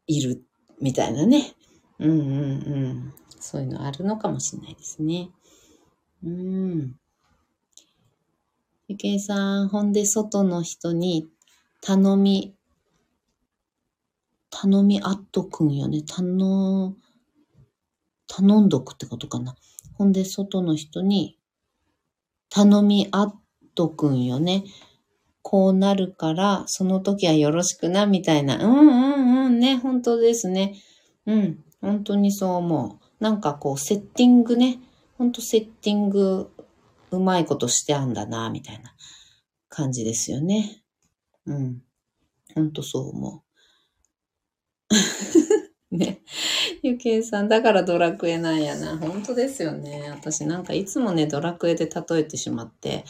[0.06, 0.42] いる
[0.80, 1.54] みたいなね。
[1.98, 2.24] うんうんう
[2.94, 3.14] ん。
[3.38, 5.30] そういうのあるのかもしれないですね。
[6.24, 6.96] うん。
[8.88, 11.28] ゆけいさん、ほんで外の人に
[11.80, 12.54] 頼み、
[14.50, 16.02] 頼みあっとくんよね。
[16.02, 16.94] 頼、
[18.26, 19.54] 頼んどくってことかな。
[19.94, 21.38] ほんで外の人に
[22.50, 23.40] 頼みあっ
[23.74, 24.64] とくんよね。
[25.42, 28.56] こうなるから、その時はよろしくな、みたいな。
[28.56, 30.76] うんうんうんね、本当ですね。
[31.26, 33.22] うん、本当にそう思う。
[33.22, 34.80] なんかこう、セッティングね。
[35.16, 36.50] ほんとセッティング、
[37.10, 38.94] うまいことしてあんだな、みたいな
[39.68, 40.82] 感じですよね。
[41.46, 41.82] うん。
[42.54, 43.49] ほんとそう思う。
[45.90, 46.20] ね。
[46.82, 48.98] ゆけいさん、だからドラクエなんやな。
[48.98, 50.10] 本当ですよね。
[50.10, 53.04] 私なんかいつもね、ドラクエで例えてしまって、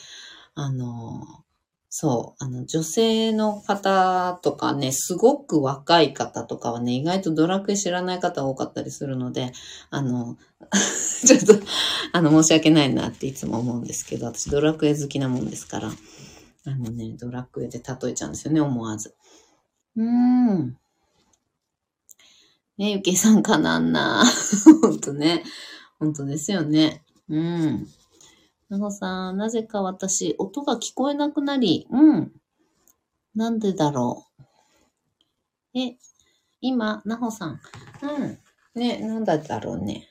[0.55, 1.45] あの、
[1.93, 9.53] そう、あの、女性の方とかね、すごく若い方とかはね、意外とドラクエ知らない方多かったりするので、
[9.91, 10.39] あの、
[11.27, 11.55] ちょっと、
[12.13, 15.91] あの、申し訳ないなっていつも思うんですけど、私ドラクエ好きなもんですから、
[16.67, 19.17] あのね、ドラクエで例えちゃうんですよね、思わず。
[19.97, 20.77] うーん。
[22.81, 24.25] ね、ゆきさんかなんな。
[24.81, 25.45] ほんとね。
[25.99, 27.05] ほんとですよね。
[27.29, 27.87] うん。
[28.71, 32.33] なほさん、なぜか私、音が聞こえなくなり、うん。
[33.35, 34.25] なんでだろ
[35.75, 35.79] う。
[35.79, 35.99] え、
[36.63, 37.61] 今、なほさん。
[38.01, 38.39] うん。
[38.75, 40.09] ね、なんだだろうね。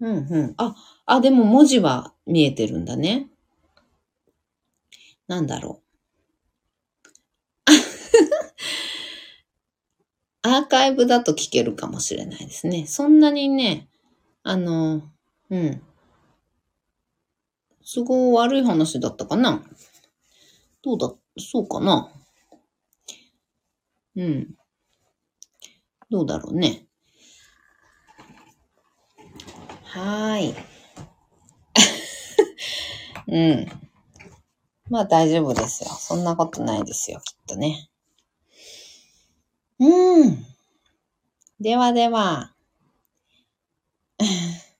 [0.00, 0.54] うんうん。
[0.56, 0.74] あ、
[1.04, 3.28] あ、でも文字は見えてるんだね。
[5.28, 5.89] なんだろう。
[10.42, 12.86] アーカイブだと聞けるかもしれないですね。
[12.86, 13.88] そんなにね、
[14.42, 15.02] あの、
[15.50, 15.82] うん。
[17.82, 19.62] すごい悪い話だったかな？
[20.82, 22.10] どうだ、そうかな？
[24.16, 24.54] うん。
[26.10, 26.86] どうだろうね。
[29.84, 30.54] はーい。
[33.28, 33.66] うん。
[34.88, 35.90] まあ大丈夫ですよ。
[35.90, 37.89] そんなことないですよ、きっとね。
[39.80, 40.44] うん。
[41.58, 42.54] ではでは。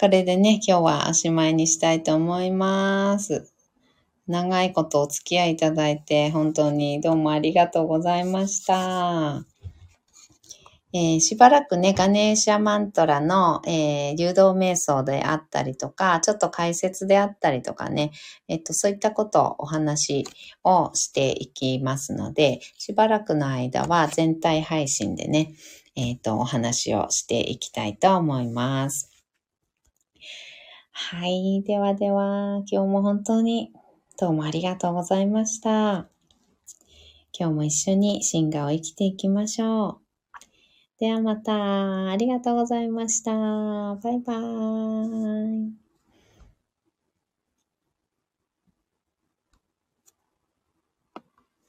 [0.00, 3.52] これでね、今日はおしまいにしたいと思います。
[4.26, 9.49] 長いことお付き合いいただいて、本当にどうもありがとうございました。
[10.92, 18.10] えー、しばらくね、ガネーシャマントラの、えー、流動瞑想であったりとか、ちょっと解説であったりとかね、
[18.48, 20.26] えっと、そういったことをお話
[20.64, 25.54] をしていきますので、しばらくの間は全体配信でね、
[25.94, 29.10] えっと、お話をしていきたいと思います。
[30.90, 31.62] はい。
[31.64, 33.72] ではでは、今日も本当に
[34.18, 36.08] どうもありがとうございました。
[37.32, 40.09] 今日も一緒に進化を生きていきましょう。
[41.00, 42.10] ではまた。
[42.10, 43.32] ありがとうございました。
[43.32, 45.89] バイバーイ。